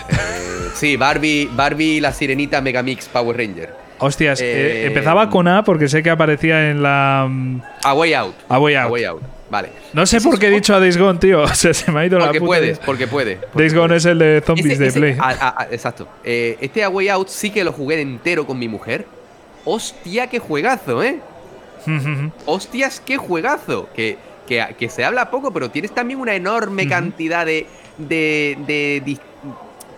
[0.10, 3.74] Eh, sí, Barbie, Barbie la sirenita Megamix Power Ranger.
[4.00, 7.26] Hostias, eh, Eh, empezaba con A porque sé que aparecía en la.
[7.30, 8.36] mm, A Way Out.
[8.50, 8.92] A Way A Out.
[8.92, 9.22] Way Out.
[9.50, 9.70] Vale.
[9.94, 11.42] No sé por qué he dicho a Days Gone, tío.
[11.44, 13.36] O sea, se me ha ido la Porque puta puedes, porque puede.
[13.38, 13.98] porque Days Gone puede.
[13.98, 15.16] es el de zombies Ese- de ese- Play.
[15.20, 16.08] ah, ah, ah, exacto.
[16.24, 19.06] Este A Way Out sí que lo jugué entero con mi mujer.
[19.70, 21.20] Hostia, qué juegazo, ¿eh?
[22.46, 23.90] Hostias, qué juegazo.
[23.94, 29.18] Que, que, que se habla poco, pero tienes también una enorme cantidad de, de, de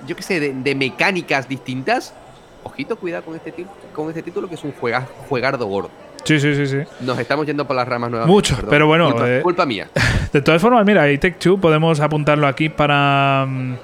[0.08, 2.16] yo qué sé, de, de mecánicas distintas,
[2.64, 3.54] ojito, cuidado con este,
[3.94, 5.92] con este título que es un juega, juegardo gordo.
[6.24, 6.78] Sí, sí, sí, sí.
[7.02, 8.36] Nos estamos yendo por las ramas nuevamente.
[8.36, 8.70] Mucho, perdón.
[8.72, 9.88] pero bueno, Culpa, eh, culpa mía.
[10.34, 13.76] De todas formas, mira, y Take Two podemos apuntarlo aquí para, mm,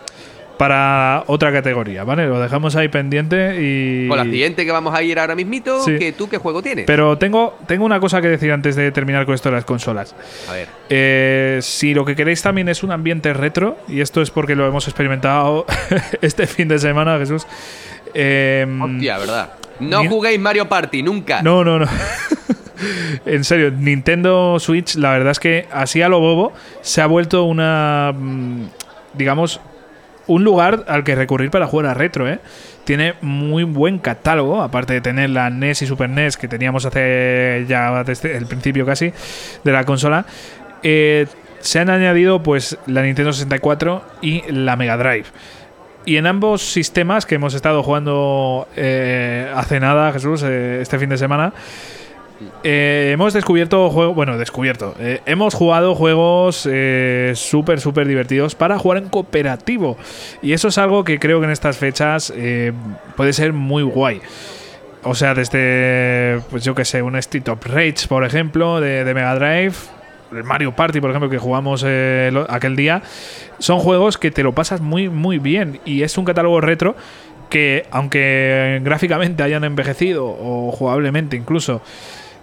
[0.57, 2.27] para otra categoría, ¿vale?
[2.27, 4.07] Lo dejamos ahí pendiente y...
[4.07, 5.97] Con la siguiente que vamos a ir ahora mismito, Sí.
[5.97, 6.85] que tú qué juego tienes.
[6.85, 10.15] Pero tengo, tengo una cosa que decir antes de terminar con esto de las consolas.
[10.49, 14.31] a ver, Eh, si lo que queréis también es un ambiente retro, y esto es
[14.31, 15.65] porque lo hemos experimentado
[16.21, 17.45] este fin de semana, Jesús.
[18.13, 19.53] eh, hostia, ¿verdad?
[19.79, 21.41] No Ni- juguéis Mario Party, nunca.
[21.41, 21.85] No, no, no.
[23.25, 27.43] en serio, Nintendo Switch, la verdad es que así a lo bobo, se ha vuelto
[27.43, 28.13] una.
[28.17, 28.61] mm,
[29.13, 29.59] digamos,
[30.27, 32.39] un lugar al que recurrir para jugar a retro, ¿eh?
[32.83, 37.65] Tiene muy buen catálogo, aparte de tener la NES y Super NES que teníamos hace
[37.67, 39.11] ya desde el principio casi
[39.63, 40.25] de la consola.
[40.83, 41.25] eh,
[41.65, 45.25] se han añadido pues la Nintendo 64 y la Mega Drive.
[46.05, 51.09] Y en ambos sistemas que hemos estado jugando eh, hace nada, Jesús, eh, este fin
[51.09, 51.53] de semana,
[52.63, 58.77] eh, hemos descubierto juegos, bueno, descubierto, eh, hemos jugado juegos eh, súper, súper divertidos para
[58.77, 59.97] jugar en cooperativo.
[60.41, 62.73] Y eso es algo que creo que en estas fechas eh,
[63.15, 64.21] puede ser muy guay.
[65.07, 69.35] O sea, desde, pues yo que sé, un Street of Rage, por ejemplo, de, Mega
[69.35, 69.75] Drive,
[70.31, 73.03] el Mario Party, por ejemplo, que jugamos eh, aquel día,
[73.59, 75.79] son juegos que te lo pasas muy, muy bien.
[75.85, 76.95] Y es un catálogo retro
[77.51, 81.83] que, aunque gráficamente hayan envejecido, o jugablemente incluso,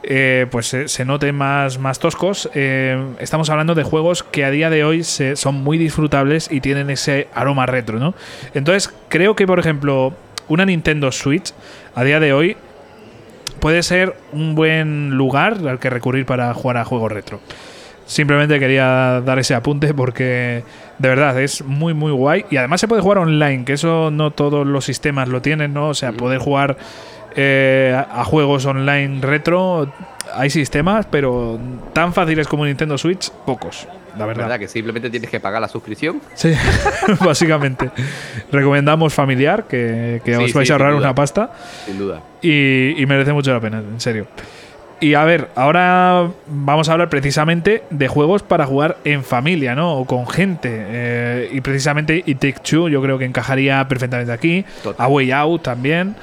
[0.03, 4.51] eh, pues se, se noten más, más toscos, eh, estamos hablando de juegos que a
[4.51, 8.15] día de hoy se- son muy disfrutables y tienen ese aroma retro, ¿no?
[8.55, 10.15] Entonces, creo que, por ejemplo,
[10.49, 11.53] una Nintendo Switch
[11.95, 12.57] a día de hoy
[13.61, 17.41] puede ser un buen lugar al que recurrir para jugar a juegos retro.
[18.05, 20.65] Simplemente quería dar ese apunte porque
[20.99, 24.33] de verdad es muy muy guay y además se puede jugar online, que eso no
[24.33, 25.89] todos los sistemas lo tienen, ¿no?
[25.91, 26.77] O sea, poder jugar
[27.37, 29.93] eh, a juegos online retro
[30.35, 31.59] hay sistemas, pero
[31.93, 34.45] tan fáciles como Nintendo Switch, pocos, la verdad.
[34.45, 34.59] ¿Verdad?
[34.61, 36.21] Que simplemente tienes que pagar la suscripción.
[36.35, 36.53] Sí,
[37.25, 37.91] básicamente.
[38.51, 41.01] Recomendamos familiar, que, que Sí, os vais sí, a ahorrar duda.
[41.01, 41.51] una pasta
[41.87, 42.21] Sin duda.
[42.41, 44.27] y, y merece mucho la pena, en serio.
[45.01, 49.97] Y a ver, ahora vamos a hablar precisamente de juegos para jugar en familia, ¿no?
[49.97, 50.69] O con gente.
[50.73, 54.65] Eh, y precisamente It Take Two yo creo que encajaría perfectamente aquí.
[54.85, 55.05] Total.
[55.05, 56.15] A Way Out también.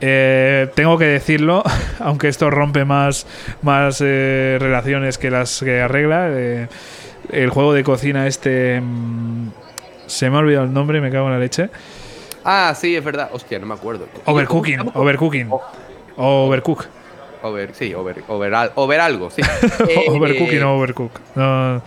[0.00, 1.62] Eh, tengo que decirlo,
[2.00, 3.26] aunque esto rompe más,
[3.62, 6.28] más eh, relaciones que las que arregla.
[6.30, 6.68] eh,
[7.32, 8.80] el juego de cocina este...
[8.80, 9.48] mm,
[10.06, 11.70] se me ha olvidado el nombre, me cago en la leche.
[12.44, 13.30] Ah, sí, es verdad.
[13.32, 14.06] Hostia, no me acuerdo.
[14.26, 15.50] Overcooking, ¿Cómo- cómo- Overcooking.
[16.16, 16.84] Overcook.
[17.48, 19.42] Over, sí, over, over, over algo, sí.
[19.88, 21.12] Eh, Overcooking eh, o Overcook.
[21.34, 21.82] No,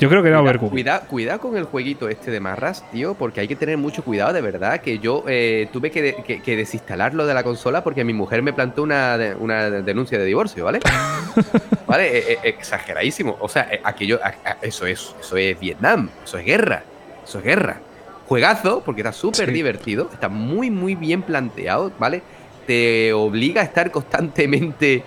[0.00, 0.70] yo creo que era Cuida, Overcook.
[0.70, 4.32] cuida, cuida con el jueguito este de Marras, tío, porque hay que tener mucho cuidado,
[4.32, 8.04] de verdad, que yo eh, tuve que, de- que- que desinstalarlo de la consola porque
[8.04, 10.80] mi mujer me plantó una, una denuncia de divorcio, ¿vale?
[11.86, 12.18] ¿Vale?
[12.18, 13.36] Eh, eh, exageradísimo.
[13.40, 16.82] O sea, eh, aquello, a- a- eso es, eso es Vietnam, eso es guerra,
[17.24, 17.80] eso es guerra.
[18.26, 19.52] Juegazo, porque está súper Sí.
[19.52, 22.22] divertido, está muy, muy bien planteado, ¿vale?
[22.66, 25.04] Te obliga a estar constantemente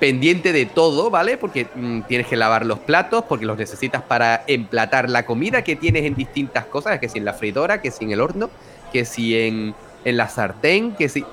[0.00, 1.36] pendiente de todo, ¿vale?
[1.36, 5.76] Porque mm, tienes que lavar los platos, porque los necesitas para emplatar la comida que
[5.76, 8.50] tienes en distintas cosas, que si en la freidora, que si en el horno,
[8.92, 11.24] que si en, la sartén, que si...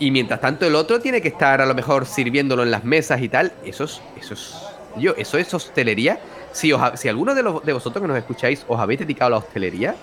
[0.00, 3.20] Y mientras tanto el otro tiene que estar a lo mejor sirviéndolo en las mesas
[3.20, 3.52] y tal.
[3.64, 4.00] Eso es...
[4.18, 4.54] Eso es
[4.96, 6.20] yo, eso es hostelería.
[6.52, 9.30] Si, os si alguno de, los, de vosotros que nos escucháis os habéis dedicado a
[9.30, 9.96] la hostelería,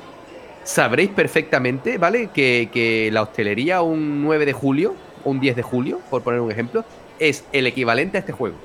[0.64, 2.30] sabréis perfectamente, ¿vale?
[2.34, 6.52] Que, que la hostelería un 9 de julio, un 10 de julio, por poner un
[6.52, 6.84] ejemplo,
[7.20, 8.56] es el equivalente a este juego.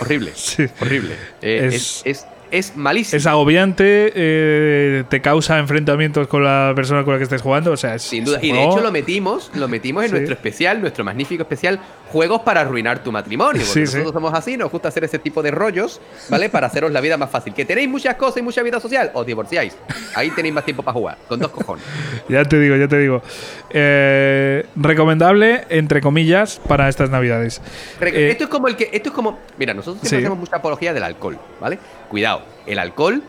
[0.00, 0.66] Horrible, Sí.
[0.80, 1.14] horrible.
[1.42, 3.18] Eh, Es- es, es, es malísimo.
[3.18, 7.72] Es agobiante, eh, te causa enfrentamientos con la persona con la que estés jugando.
[7.72, 8.38] O sea, es, Sin duda.
[8.40, 10.14] Y de hecho lo metimos, lo metimos en Sí.
[10.14, 11.78] nuestro especial, nuestro magnífico especial,
[12.08, 13.62] juegos para arruinar tu matrimonio.
[13.64, 13.98] Porque Sí, sí.
[13.98, 16.48] nosotros somos así, nos gusta hacer ese tipo de rollos, ¿vale?
[16.48, 17.54] Para haceros la vida más fácil.
[17.54, 19.76] Que tenéis muchas cosas y mucha vida social, os divorciáis.
[20.14, 21.84] Ahí tenéis más tiempo para jugar, con dos cojones.
[22.28, 23.22] Ya te digo, ya te digo.
[23.70, 27.60] Eh, recomendable, entre comillas, para estas navidades.
[28.00, 28.90] Eh, esto es como el que.
[28.92, 29.38] Esto es como.
[29.58, 30.24] Mira, nosotros siempre Sí.
[30.24, 31.78] hacemos mucha apología del alcohol, ¿vale?
[32.10, 33.22] Cuidado, el alcohol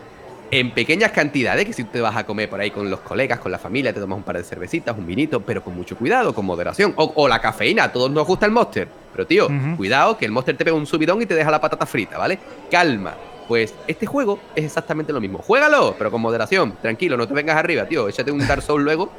[0.50, 3.52] en pequeñas cantidades, que si te vas a comer por ahí con los colegas, con
[3.52, 6.44] la familia, te tomas un par de cervecitas, un vinito, pero con mucho cuidado, con
[6.44, 6.92] moderación.
[6.96, 8.88] O, o la cafeína, a todos nos gusta el monster.
[9.12, 11.86] Pero tío, cuidado que el monster te pega un subidón y te deja la patata
[11.86, 12.38] frita, ¿vale?
[12.70, 13.14] Calma.
[13.48, 15.38] Pues este juego es exactamente lo mismo.
[15.38, 16.76] Juégalo, pero con moderación.
[16.80, 18.08] Tranquilo, no te vengas arriba, tío.
[18.08, 19.10] Échate un Dark Souls luego,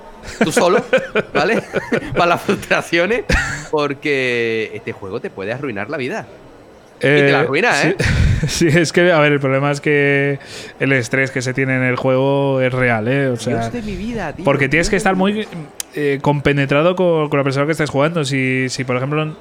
[0.41, 0.82] tú solo,
[1.34, 1.61] ¿vale?
[2.13, 3.25] Para las frustraciones,
[3.69, 6.27] porque este juego te puede arruinar la vida.
[7.08, 7.84] Y te la eh, arruina.
[7.84, 7.95] ¿eh?
[8.47, 10.39] Sí, es que, a ver, el problema es que
[10.80, 13.28] el estrés que se tiene en el juego es real, ¿eh?
[13.28, 14.43] O sea, Dios de mi vida, tío.
[14.43, 15.47] porque tienes que estar muy
[15.93, 18.26] eh, compenetrado con, con la persona que estés jugando.
[18.26, 19.36] Si, si por ejemplo,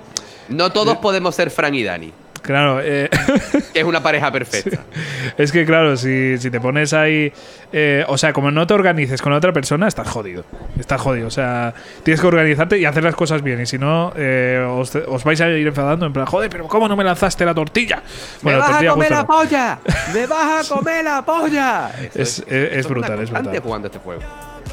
[0.51, 3.09] No todos podemos ser Fran y Dani, claro, eh,
[3.73, 4.81] que es una pareja perfecta.
[5.39, 7.33] es que, claro, si, si te pones ahí.
[7.73, 10.45] eh, o sea, como no te organices con otra persona, estás jodido.
[10.79, 11.27] Estás jodido.
[11.29, 11.73] O sea,
[12.03, 13.61] tienes que organizarte y hacer las cosas bien.
[13.61, 16.89] Y si no, eh, os, os vais a ir enfadando en plan, joder, pero ¿cómo
[16.89, 18.03] no me lanzaste la tortilla?
[18.43, 19.79] ¡Me vas a tortilla comer justo la polla!
[20.15, 21.91] ¡Me vas a comer la polla!
[22.15, 23.61] Es- es- es brutal, es brutal.
[23.61, 24.23] jugando este juego.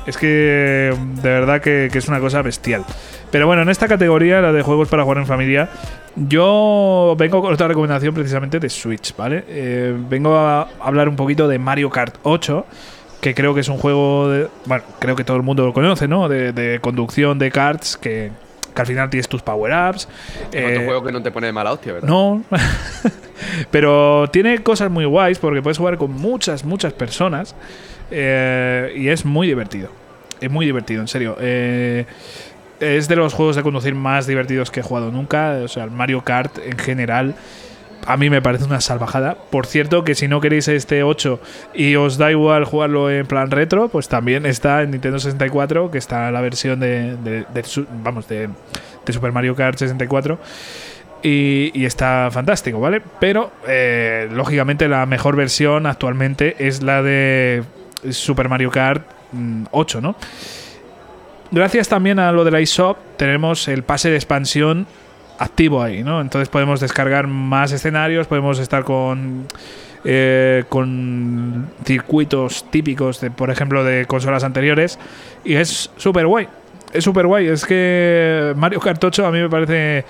[0.08, 2.84] Es que de verdad que, que es una cosa bestial.
[3.30, 5.70] Pero bueno, en esta categoría, la de juegos para jugar en familia,
[6.16, 9.43] yo vengo con otra recomendación precisamente de Switch, ¿vale?
[9.47, 12.66] Eh, vengo a hablar un poquito de Mario Kart 8,
[13.22, 16.08] que creo que es un juego, de, bueno, creo que todo el mundo lo conoce,
[16.08, 16.30] ¿no?
[16.30, 18.32] De, de conducción de karts, que,
[18.74, 20.08] que al final tienes tus power-ups.
[20.51, 22.08] Es Eh, juego que no te pone de mala hostia, ¿verdad?
[22.08, 22.43] no.
[23.72, 27.55] Pero tiene cosas muy guays porque puedes jugar con muchas, muchas personas.
[28.12, 29.89] Eh, y es muy divertido.
[30.39, 31.36] Es muy divertido, en serio.
[31.39, 32.05] Eh,
[32.80, 35.58] es de los juegos de conducir más divertidos que he jugado nunca.
[35.64, 37.36] O sea, el Mario Kart en general.
[38.05, 39.36] A mí me parece una salvajada.
[39.49, 41.41] Por cierto, que si no queréis este 8
[41.74, 45.97] y os da igual jugarlo en plan retro, pues también está en Nintendo 64, que
[45.97, 47.45] está la versión de, de-
[48.03, 48.49] vamos, de,
[49.10, 50.39] Super Mario Kart 64.
[51.24, 53.01] Y, y está fantástico, ¿vale?
[53.20, 57.64] Pero, eh, lógicamente, la mejor versión actualmente es la de
[58.12, 60.16] Super Mario Kart mm, 8, ¿no?
[61.52, 64.86] Gracias también a lo de la eShop, tenemos el pase de expansión
[65.39, 66.20] activo ahí, ¿no?
[66.20, 69.48] Entonces podemos descargar más escenarios, podemos estar con
[70.04, 74.98] eh, con circuitos típicos, de, por ejemplo, de consolas anteriores.
[75.43, 76.48] Y es súper guay.
[76.93, 77.48] Es súper guay.
[77.48, 80.06] Es que Mario Kart 8 a mí me parece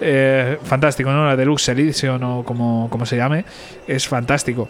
[0.00, 1.26] eh, fantástico, ¿no?
[1.26, 3.44] La Deluxe Edition o como, como se llame.
[3.86, 4.68] Es fantástico.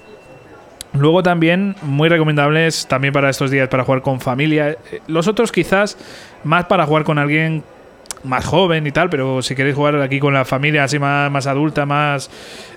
[0.93, 4.71] Luego también, muy recomendables también para estos días para jugar con familia.
[4.71, 5.97] Eh, Los otros quizás
[6.43, 7.63] más para jugar con alguien
[8.25, 11.47] más joven y tal, pero si queréis jugar aquí con la familia así más, más
[11.47, 12.29] adulta, más,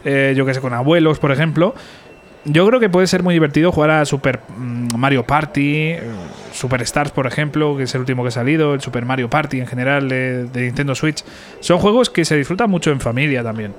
[0.05, 1.73] eh, yo que sé, con abuelos, por ejemplo,
[2.45, 6.01] yo creo que puede ser muy divertido jugar a Super mm, Mario Party, eh,
[6.53, 9.59] Super Stars, por ejemplo, que es el último que ha salido, el Super Mario Party
[9.59, 11.23] en general de, Nintendo Switch.
[11.61, 13.73] Son juegos que se disfrutan mucho en familia también.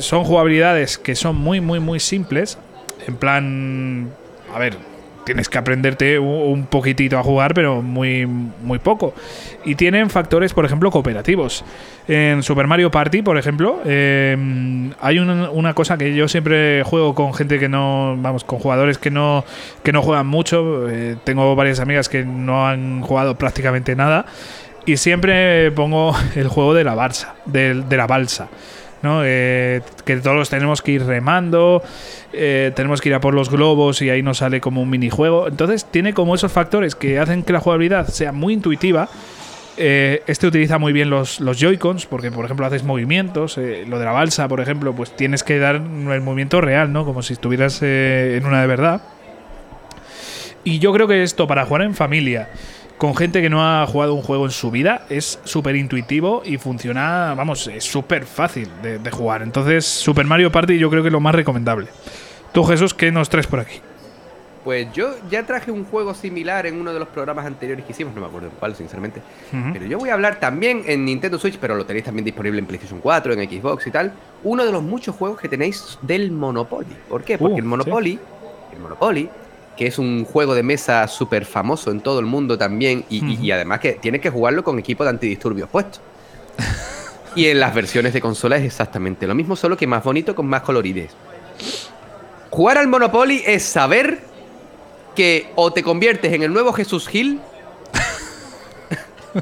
[0.00, 2.58] Son jugabilidades que son muy, muy, muy simples.
[3.06, 4.10] En plan,
[4.54, 4.76] a ver,
[5.24, 9.14] tienes que aprenderte un- poquitito a jugar, pero muy, muy poco.
[9.64, 11.64] Y tienen factores, por ejemplo, cooperativos.
[12.08, 17.14] En Super Mario Party, por ejemplo, eh, hay una, una cosa que yo siempre juego
[17.14, 19.44] con gente que no, vamos, con jugadores que no,
[19.82, 20.88] que no juegan mucho.
[20.88, 24.26] Eh, tengo varias amigas que no han jugado prácticamente nada.
[24.86, 28.48] Y siempre pongo el juego de la balsa, de, de la balsa.
[29.02, 29.20] ¿No?
[29.24, 31.82] Eh, que todos tenemos que ir remando,
[32.32, 35.48] eh, tenemos que ir a por los globos y ahí nos sale como un minijuego.
[35.48, 39.08] Entonces tiene como esos factores que hacen que la jugabilidad sea muy intuitiva.
[39.78, 43.58] Eh, este utiliza muy bien los, los Joy-Cons porque, por ejemplo, haces movimientos.
[43.58, 47.04] lo de la balsa, por ejemplo, pues tienes que dar el movimiento real, ¿no?
[47.04, 49.02] Como si estuvieras en una de verdad.
[50.66, 52.48] Y yo creo que esto para jugar en familia,
[52.98, 56.56] con gente que no ha jugado un juego en su vida, es súper intuitivo y
[56.58, 59.42] funciona, vamos, es súper fácil de, de jugar.
[59.42, 61.88] Entonces, Super Mario Party yo creo que es lo más recomendable.
[62.52, 63.80] Tú, Jesús, ¿qué nos traes por aquí?
[64.64, 68.12] Pues yo ya traje un juego similar en uno de los programas anteriores que hicimos,
[68.16, 69.22] no me acuerdo en cuál, sinceramente.
[69.72, 72.66] Pero yo voy a hablar también en Nintendo Switch, pero lo tenéis también disponible en
[72.66, 74.12] PlayStation 4, en Xbox y tal.
[74.42, 76.96] Uno de los muchos juegos que tenéis del Monopoly.
[77.08, 77.38] ¿Por qué?
[77.38, 78.18] Porque Uh, el Monopoly,
[78.72, 79.30] el Monopoly,
[79.76, 83.80] que es un juego de mesa súper famoso en todo el mundo también, y, además
[83.80, 86.00] que tienes que jugarlo con equipo de antidisturbios puestos.
[87.36, 90.46] y en las versiones de consola es exactamente lo mismo, solo que más bonito con
[90.46, 91.12] más colorides.
[92.50, 94.20] Jugar al Monopoly es saber
[95.14, 97.40] que o te conviertes en el nuevo Jesús Gil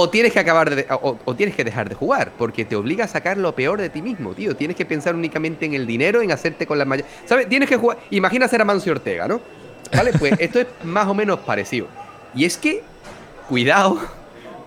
[0.00, 3.04] o tienes que acabar de, o, o tienes que dejar de jugar porque te obliga
[3.06, 4.54] a sacar lo peor de ti mismo, tío.
[4.54, 7.04] Tienes que pensar únicamente en el dinero, en hacerte con la mayor.
[7.24, 7.48] ¿Sabes?
[7.48, 7.98] Tienes que jugar.
[8.10, 9.40] Imagina ser Amancio Ortega, ¿no?
[9.96, 11.88] Vale, pues esto es más o menos parecido.
[12.32, 12.82] Y es que
[13.48, 13.98] cuidado,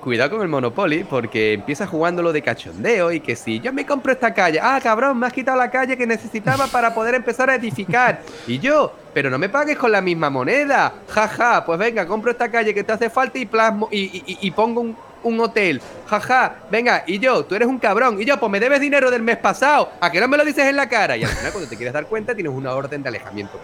[0.02, 4.12] cuidado con el Monopoly porque empiezas jugándolo de cachondeo y que si yo me compro
[4.12, 7.56] esta calle, ah, cabrón, me has quitado la calle que necesitaba para poder empezar a
[7.56, 8.22] edificar.
[8.48, 10.92] Y yo, pero no me pagues con la misma moneda.
[11.08, 14.38] Jaja, pues venga, compro esta calle que te hace falta y plasmo y, y- y-
[14.48, 15.82] y pongo un, un hotel.
[16.08, 18.22] Jaja, venga, y yo, tú eres un cabrón.
[18.22, 19.92] Y yo, pues me debes dinero del mes pasado.
[20.00, 21.18] ¿A que no me lo dices en la cara?
[21.18, 23.60] Y al final, cuando te quieres dar cuenta, tienes una orden de alejamiento.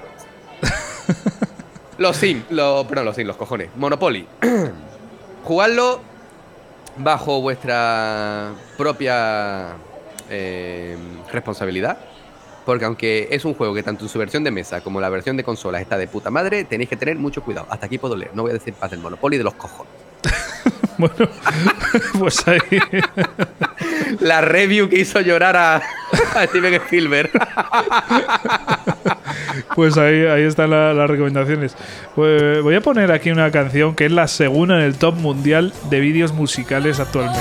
[0.62, 0.72] Pues.
[1.98, 3.70] Los Sim, los, perdón, los Sim, los cojones.
[3.76, 4.28] Monopoly.
[5.44, 6.00] Jugadlo
[6.98, 9.74] bajo vuestra propia
[10.30, 10.96] eh,
[11.32, 11.98] responsabilidad.
[12.68, 15.38] Porque aunque es un juego que tanto en su versión de mesa como la versión
[15.38, 17.66] de consolas está de puta madre, tenéis que tener mucho cuidado.
[17.70, 18.32] Hasta aquí puedo leer.
[18.36, 19.94] No voy a decir paz del Monopoly de los cojones.
[21.00, 21.30] Bueno,
[22.20, 22.60] pues ahí.
[24.20, 25.76] La review que hizo llorar a,
[26.36, 27.30] a Steven Spielberg.
[29.76, 31.76] Pues ahí, ahí están la- las recomendaciones.
[32.16, 35.72] Pues voy a poner aquí una canción que es la segunda en el top mundial
[35.90, 37.40] de vídeos musicales actualmente.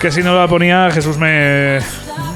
[0.00, 1.78] Que si no la ponía, Jesús me,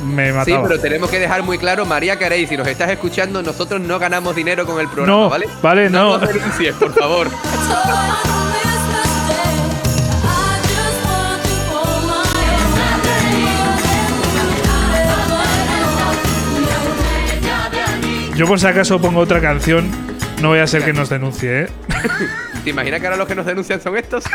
[0.09, 0.69] me Sí, mataba.
[0.69, 4.35] pero tenemos que dejar muy claro, María Carey, si nos estás escuchando, nosotros no ganamos
[4.35, 5.47] dinero con el programa, No, ¿vale?
[5.63, 6.19] vale, no.
[6.19, 7.29] nos denuncies, por favor.
[18.37, 19.91] Yo por si acaso pongo otra canción,
[20.41, 21.69] no voy a ser que nos denuncie, ¿eh?
[22.65, 24.25] ¿Te imaginas que ahora los que nos denuncian son estos?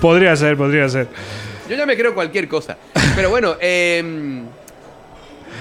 [0.00, 1.08] Podría ser, podría ser.
[1.70, 2.76] Yo ya me creo cualquier cosa.
[3.16, 4.42] Pero bueno, eh,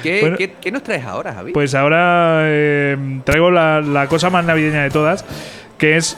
[0.03, 0.37] ¿qué, Bueno.
[0.37, 1.51] qué- qué nos traes ahora, Javi?
[1.53, 5.23] Pues ahora eh, traigo la, la cosa más navideña de todas,
[5.77, 6.17] que es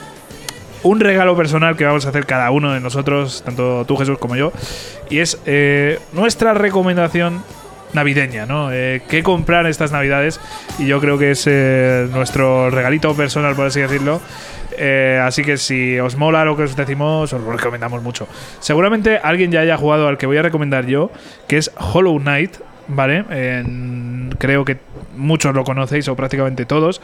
[0.84, 4.36] un regalo personal que vamos a hacer cada uno de nosotros, tanto tú Jesús como
[4.36, 4.52] yo,
[5.10, 7.44] y es eh, nuestra recomendación
[7.94, 8.72] navideña, ¿no?
[8.72, 10.40] Eh, ¿Qué comprar estas navidades?
[10.80, 14.22] Y yo creo que es eh, nuestro regalito personal, por así decirlo.
[14.78, 18.28] Eh, así que si os mola lo que os decimos, os lo recomendamos mucho.
[18.60, 21.12] Seguramente alguien ya haya jugado al que voy a recomendar yo,
[21.48, 22.58] que es Hollow Knight,
[22.88, 23.26] ¿vale?
[24.38, 24.78] Creo que
[25.16, 27.02] muchos lo conocéis o prácticamente todos.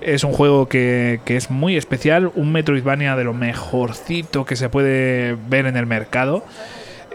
[0.00, 4.68] Es un juego que, que es muy especial, un Metroidvania de lo mejorcito que se
[4.68, 6.44] puede ver en el mercado.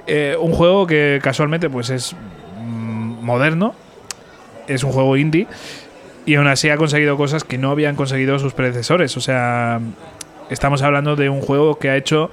[0.06, 2.14] Eh, un juego que casualmente pues es
[2.62, 3.74] mm, moderno,
[4.68, 5.48] es un juego indie
[6.26, 9.16] y aún así ha conseguido cosas que no habían conseguido sus predecesores.
[9.18, 9.80] O sea,
[10.50, 12.30] estamos hablando de un juego que ha hecho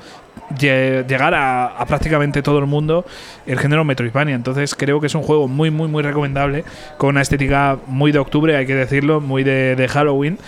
[0.58, 3.04] lle- llegar a, prácticamente todo el mundo
[3.46, 4.34] el género Metroidvania.
[4.34, 6.64] Entonces creo que es un juego muy, muy, muy recomendable,
[6.98, 10.38] con una estética muy de octubre, hay que decirlo, muy de, de Halloween.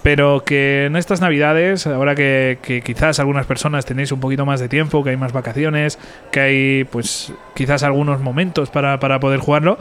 [0.00, 4.60] Pero que en estas navidades, ahora que, que quizás algunas personas tenéis un poquito más
[4.60, 5.98] de tiempo, que hay más vacaciones,
[6.30, 9.76] que hay pues quizás algunos momentos para, para poder jugarlo,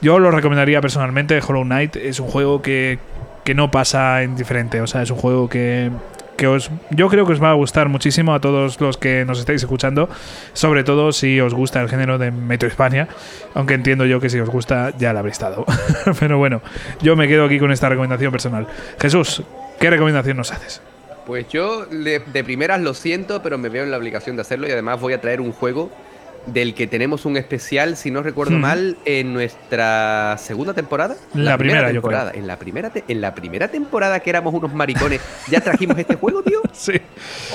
[0.00, 1.40] yo lo recomendaría personalmente.
[1.46, 2.98] Hollow Knight es un juego que,
[3.44, 4.80] que no pasa indiferente.
[4.80, 5.90] O sea, es un juego que,
[6.36, 9.38] que os, yo creo que os va a gustar muchísimo a todos los que nos
[9.38, 10.08] estáis escuchando.
[10.52, 13.08] Sobre todo si os gusta el género de Metroidvania.
[13.54, 15.64] Aunque entiendo yo que si os gusta ya lo habréis dado.
[16.20, 16.62] Pero bueno,
[17.00, 18.66] yo me quedo aquí con esta recomendación personal.
[19.00, 19.42] Jesús,
[19.78, 20.80] ¿qué recomendación nos haces?
[21.26, 24.72] Pues yo de primeras lo siento, pero me veo en la obligación de hacerlo y
[24.72, 25.90] además voy a traer un juego
[26.46, 28.60] del que tenemos un especial, si no recuerdo Ujú.
[28.60, 31.16] mal, en nuestra segunda temporada.
[31.34, 32.32] La primera, yo temporada.
[32.34, 35.20] En la primera, en la primera temporada que éramos unos maricones,
[35.50, 36.60] ya trajimos este juego, tío.
[36.74, 36.92] Sí,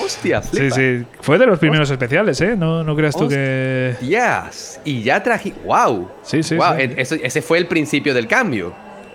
[0.02, 0.74] Hostia, sí, flipa.
[0.76, 1.04] sí.
[1.20, 2.56] Fue de los primeros especiales, ¿eh?
[2.56, 3.94] No, no creas tú que...
[4.00, 4.80] Yes.
[4.84, 5.52] Y ya traje.
[5.64, 6.10] ¡Wow!
[6.22, 7.18] Sí, sí, Wow, sí.
[7.22, 8.72] Ese, fue el principio del cambio.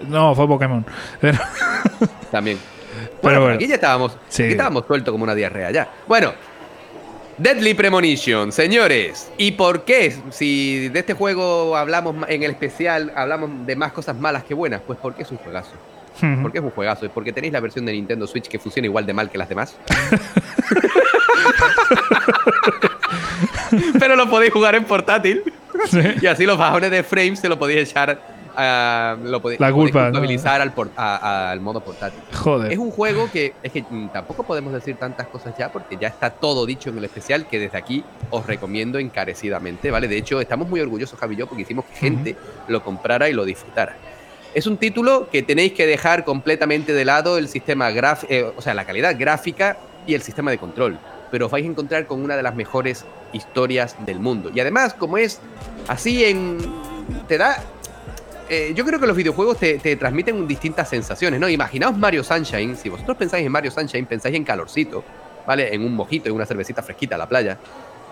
[0.08, 0.86] No, fue Pokémon.
[1.20, 1.40] Pero-
[2.32, 2.58] También.
[2.60, 3.56] Pero Bueno, bueno.
[3.56, 4.16] aquí ya estábamos.
[4.30, 4.44] Sí.
[4.44, 5.90] Aquí estábamos sueltos como una diarrea ya.
[6.08, 6.34] Bueno.
[7.38, 9.30] Deadly Premonition, señores.
[9.38, 10.16] ¿Y por qué?
[10.32, 14.82] Si de este juego hablamos en el especial, hablamos de más cosas malas que buenas,
[14.86, 15.72] pues porque es un juegazo.
[16.42, 17.06] Porque es un juegazo.
[17.06, 19.50] Es porque tenéis la versión de Nintendo Switch que funciona igual de mal que las
[19.50, 19.76] demás.
[24.00, 25.44] Pero lo podéis jugar en portátil.
[25.90, 26.00] Sí.
[26.22, 28.18] Y así los bajones de frames se lo podéis echar.
[28.58, 30.12] A lo podéis, La lo podéis culpa, ¿no?
[30.12, 32.20] culpabilizar al, por- a- al modo portátil.
[32.34, 32.72] Joder.
[32.72, 36.08] Es un juego que es que mm, tampoco podemos decir tantas cosas ya porque ya
[36.08, 40.08] está todo dicho en el especial que desde aquí os recomiendo encarecidamente, ¿vale?
[40.08, 42.36] De hecho, estamos muy orgullosos, Javi y yo, porque hicimos que gente
[42.68, 43.96] lo comprara y lo disfrutara.
[44.54, 48.74] Es un título que tenéis que dejar completamente de lado el sistema gráfico, o sea,
[48.74, 49.78] la calidad gráfica
[50.08, 50.98] y el sistema de control.
[51.32, 53.04] Pero os vais a encontrar con una de las mejores
[53.34, 54.52] historias del mundo.
[54.54, 55.42] Y además, como es
[55.90, 56.58] así en...
[57.28, 57.62] te da
[58.50, 61.50] eh, yo creo que los videojuegos te, te transmiten distintas sensaciones, ¿no?
[61.50, 65.04] Imaginaos Mario Sunshine, si vosotros pensáis en Mario Sunshine, pensáis en calorcito,
[65.46, 65.74] ¿vale?
[65.74, 67.58] En un mojito, en una cervecita fresquita a la playa.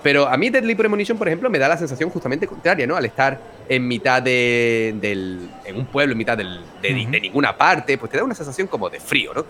[0.01, 2.97] Pero a mí Deadly Premonition, por ejemplo, me da la sensación justamente contraria, ¿no?
[2.97, 5.47] Al estar en mitad de, del...
[5.63, 8.89] en un pueblo, en mitad del- de, ninguna parte, pues te da una sensación como
[8.89, 9.45] de frío, ¿no?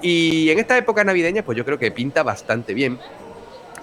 [0.00, 3.00] Y en esta época navideña, pues yo creo que pinta bastante bien.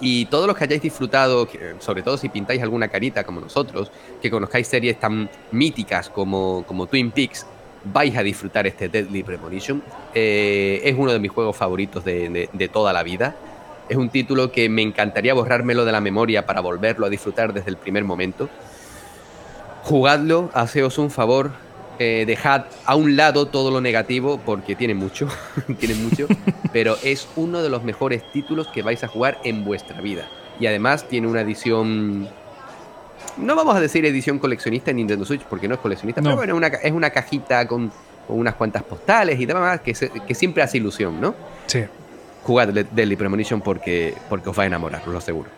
[0.02, 1.48] Y todos los que hayáis disfrutado,
[1.80, 3.92] sobre todo si pintáis alguna carita como nosotros,
[4.22, 7.46] que conozcáis series tan míticas como, como Twin Peaks,
[7.86, 9.84] vais a disfrutar este Deadly Premonition.
[10.14, 13.36] Eh, es uno de mis juegos favoritos de, de- de toda la vida.
[13.90, 17.70] Es un título que me encantaría borrármelo de la memoria para volverlo a disfrutar desde
[17.70, 18.50] el primer momento.
[19.84, 21.52] Jugadlo, haceos un favor,
[22.00, 25.28] eh, dejad a un lado todo lo negativo porque tiene mucho,
[25.80, 26.28] tiene mucho,
[26.74, 30.28] pero es uno de los mejores títulos que vais a jugar en vuestra vida.
[30.60, 32.28] Y además tiene una edición,
[33.38, 36.30] no vamos a decir edición coleccionista en Nintendo Switch porque no es coleccionista, No.
[36.30, 37.92] pero bueno, una es una cajita con,
[38.28, 41.34] con unas cuantas postales y demás que, se- que siempre hace ilusión, ¿no?
[41.68, 41.84] Sí.
[42.44, 45.50] Jugad Deadly Premonition porque, porque os va a enamorar, os lo aseguro.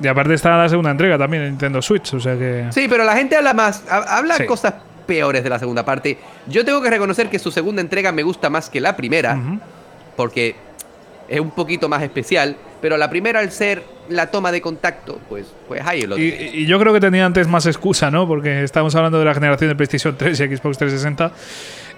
[0.00, 2.66] Y aparte está la segunda entrega también en Nintendo Switch, o sea que.
[2.70, 4.46] Sí, pero la gente habla más, ha- habla Sí.
[4.46, 4.74] cosas
[5.08, 6.18] peores de la segunda parte.
[6.46, 9.40] Yo tengo que reconocer que su segunda entrega me gusta más que la primera,
[10.14, 10.54] porque
[11.26, 15.46] es un poquito más especial, pero la primera al ser la toma de contacto, pues,
[15.66, 18.26] pues ahí lo Y, y yo creo que tenía antes más excusa, ¿no?
[18.26, 21.32] Porque estamos hablando de la generación de PlayStation 3 y Xbox 360.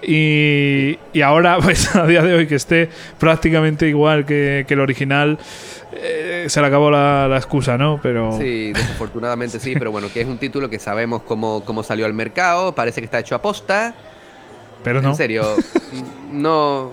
[0.03, 2.89] Y, y ahora, pues a día de hoy, que esté
[3.19, 5.37] prácticamente igual que, que el original,
[5.93, 7.99] eh, se le acabó la, la excusa, ¿no?
[8.01, 8.37] Pero.
[8.37, 12.13] Sí, desafortunadamente sí, pero bueno, que es un título que sabemos cómo, cómo salió al
[12.13, 13.93] mercado, parece que está hecho a posta.
[14.83, 15.09] Pero no.
[15.09, 15.43] En serio,
[16.31, 16.91] no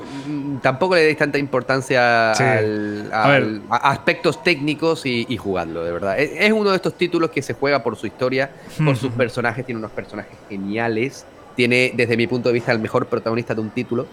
[0.62, 2.43] tampoco le deis tanta importancia Sí.
[2.43, 3.43] al- A ver.
[3.43, 6.18] al- a aspectos técnicos y, y jugadlo, de verdad.
[6.18, 8.51] Es, es uno de estos títulos que se juega por su historia,
[8.84, 11.24] por sus personajes, tiene unos personajes geniales,
[11.57, 14.07] tiene desde mi punto de vista el mejor protagonista de un título.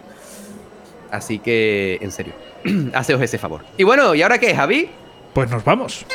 [1.11, 2.34] Así que, en serio,
[2.93, 3.61] haceos ese favor.
[3.78, 4.89] Y bueno, ¿y ahora qué, Javi?
[5.34, 6.05] Pues nos vamos.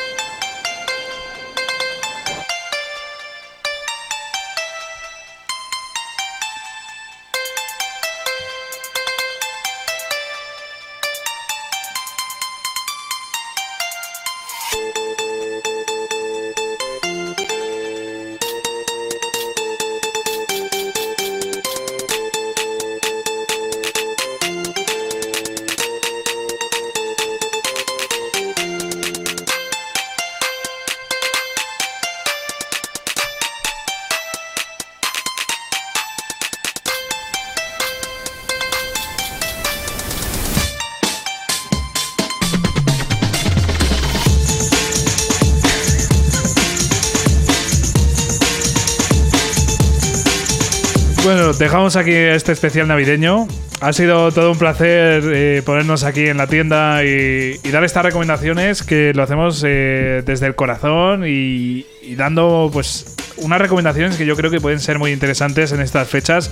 [51.57, 53.47] Dejamos aquí este especial navideño.
[53.81, 58.83] Ha sido todo un placer eh, ponernos aquí en la tienda y, dar estas recomendaciones
[58.83, 61.85] que lo hacemos eh, desde el corazón y,
[62.15, 66.51] dando pues unas recomendaciones que yo creo que pueden ser muy interesantes en estas fechas.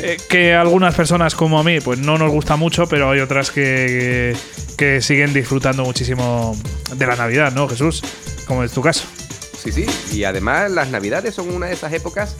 [0.00, 3.50] eh, que algunas personas como a mí pues no nos gusta mucho, pero hay otras
[3.50, 4.36] que,
[4.76, 6.56] que siguen disfrutando muchísimo
[6.94, 8.02] de la Navidad, ¿no, Jesús?
[8.46, 9.06] Como es tu caso.
[9.56, 9.86] Sí, sí.
[10.12, 12.36] Y además las navidades son una de esas épocas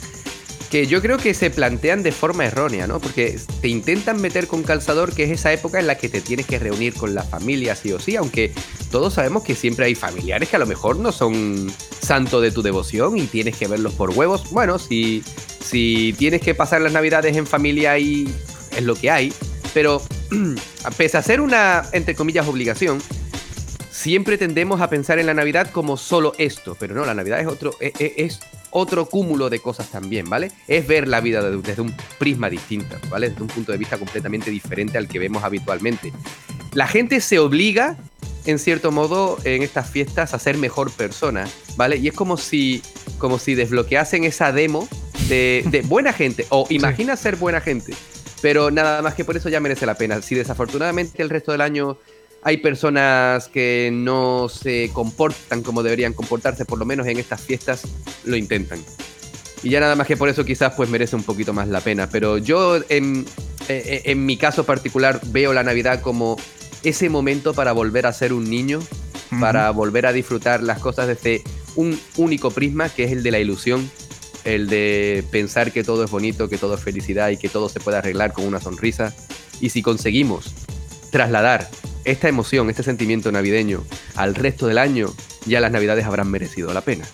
[0.69, 2.99] que yo creo que se plantean de forma errónea, ¿no?
[2.99, 6.45] Porque te intentan meter con calzador que es esa época en la que te tienes
[6.45, 8.51] que reunir con la familia sí o sí, aunque
[8.91, 12.61] todos sabemos que siempre hay familiares que a lo mejor no son santo de tu
[12.61, 14.49] devoción y tienes que verlos por huevos.
[14.51, 15.23] Bueno, si,
[15.61, 18.33] si tienes que pasar las navidades en familia y
[18.75, 19.33] es lo que hay,
[19.73, 20.01] pero
[20.97, 23.01] pese a ser una, entre comillas, obligación,
[23.97, 27.47] siempre tendemos a pensar en la Navidad como solo esto, pero no, la Navidad es
[27.47, 28.39] otro, e- e- es,
[28.69, 30.51] otro cúmulo de cosas también, ¿vale?
[30.67, 33.29] Es ver la vida de- desde un prisma distinto, ¿vale?
[33.29, 36.13] Desde un punto de vista completamente diferente al que vemos habitualmente.
[36.73, 37.97] La gente se obliga,
[38.45, 41.97] en cierto modo, en estas fiestas a ser mejor persona, ¿vale?
[41.97, 42.83] Y es como si,
[43.17, 44.87] como si desbloqueasen esa demo
[45.27, 47.95] de, de buena gente, o imagina ser buena gente,
[48.43, 50.21] pero nada más que por eso ya merece la pena.
[50.21, 51.97] Si desafortunadamente el resto del año
[52.47, 57.81] hay personas que no se comportan como deberían comportarse, por lo menos en estas fiestas
[58.23, 58.79] lo intentan.
[59.63, 62.07] Y ya nada más que por eso quizás pues merece un poquito más la pena.
[62.09, 63.25] Pero yo en,
[63.67, 66.37] en, en mi caso particular veo la Navidad como
[66.83, 68.79] ese momento para volver a ser un niño,
[69.41, 71.43] para volver a disfrutar las cosas desde
[71.75, 73.91] un único prisma, que es el de la ilusión,
[74.45, 77.81] el de pensar que todo es bonito, que todo es felicidad y que todo se
[77.81, 79.13] puede arreglar con una sonrisa.
[79.59, 80.53] Y si conseguimos
[81.11, 81.69] trasladar
[82.07, 83.83] esta emoción, este sentimiento navideño
[84.15, 85.13] al resto del año,
[85.45, 87.05] ya las navidades habrán merecido la pena.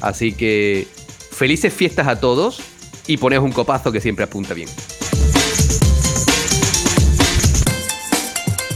[0.00, 0.86] Así que
[1.32, 2.60] felices fiestas a todos
[3.06, 4.68] y poneos un copazo que siempre apunta bien.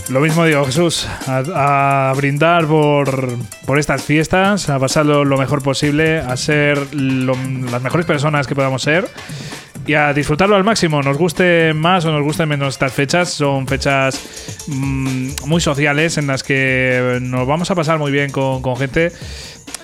[0.09, 3.37] Lo mismo digo, Jesús, a, a brindar por,
[3.67, 8.83] por estas fiestas, a pasarlo lo mejor posible, a ser las mejores personas que podamos
[8.83, 9.09] ser
[9.87, 11.03] y a disfrutarlo al máximo.
[11.03, 14.21] Nos guste más o nos gusten menos estas fechas, son fechas
[14.69, 19.13] mm, muy sociales en las que nos vamos a pasar muy bien con, con gente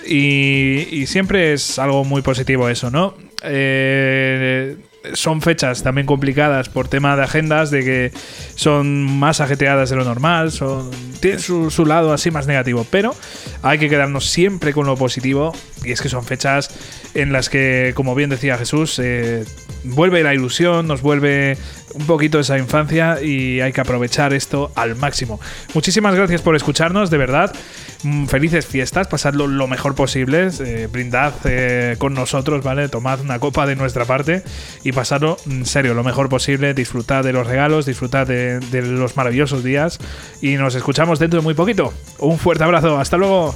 [0.05, 3.15] y, y siempre es algo muy positivo eso, ¿no?
[3.43, 4.77] Eh,
[5.13, 8.11] son fechas también complicadas por tema de agendas, de que
[8.55, 13.15] son más ajeteadas de lo normal, son, tienen su, su lado así más negativo, pero
[13.61, 16.69] hay que quedarnos siempre con lo positivo y es que son fechas
[17.13, 19.45] en las que, como bien decía Jesús, eh,
[19.83, 21.57] vuelve la ilusión, nos vuelve
[21.93, 25.39] un poquito esa infancia y hay que aprovechar esto al máximo.
[25.73, 27.55] Muchísimas gracias por escucharnos, de verdad.
[28.03, 32.89] Mm, Felices fiestas, pasadlo lo mejor posible, eh, brindad eh, con nosotros, ¿vale?
[32.89, 34.43] Tomad una copa de nuestra parte
[34.83, 39.17] y pasadlo en serio lo mejor posible, disfrutad de los regalos, disfrutad de, de los
[39.17, 39.99] maravillosos días
[40.41, 41.93] y nos escuchamos dentro de muy poquito.
[42.19, 43.55] Un fuerte abrazo, hasta luego.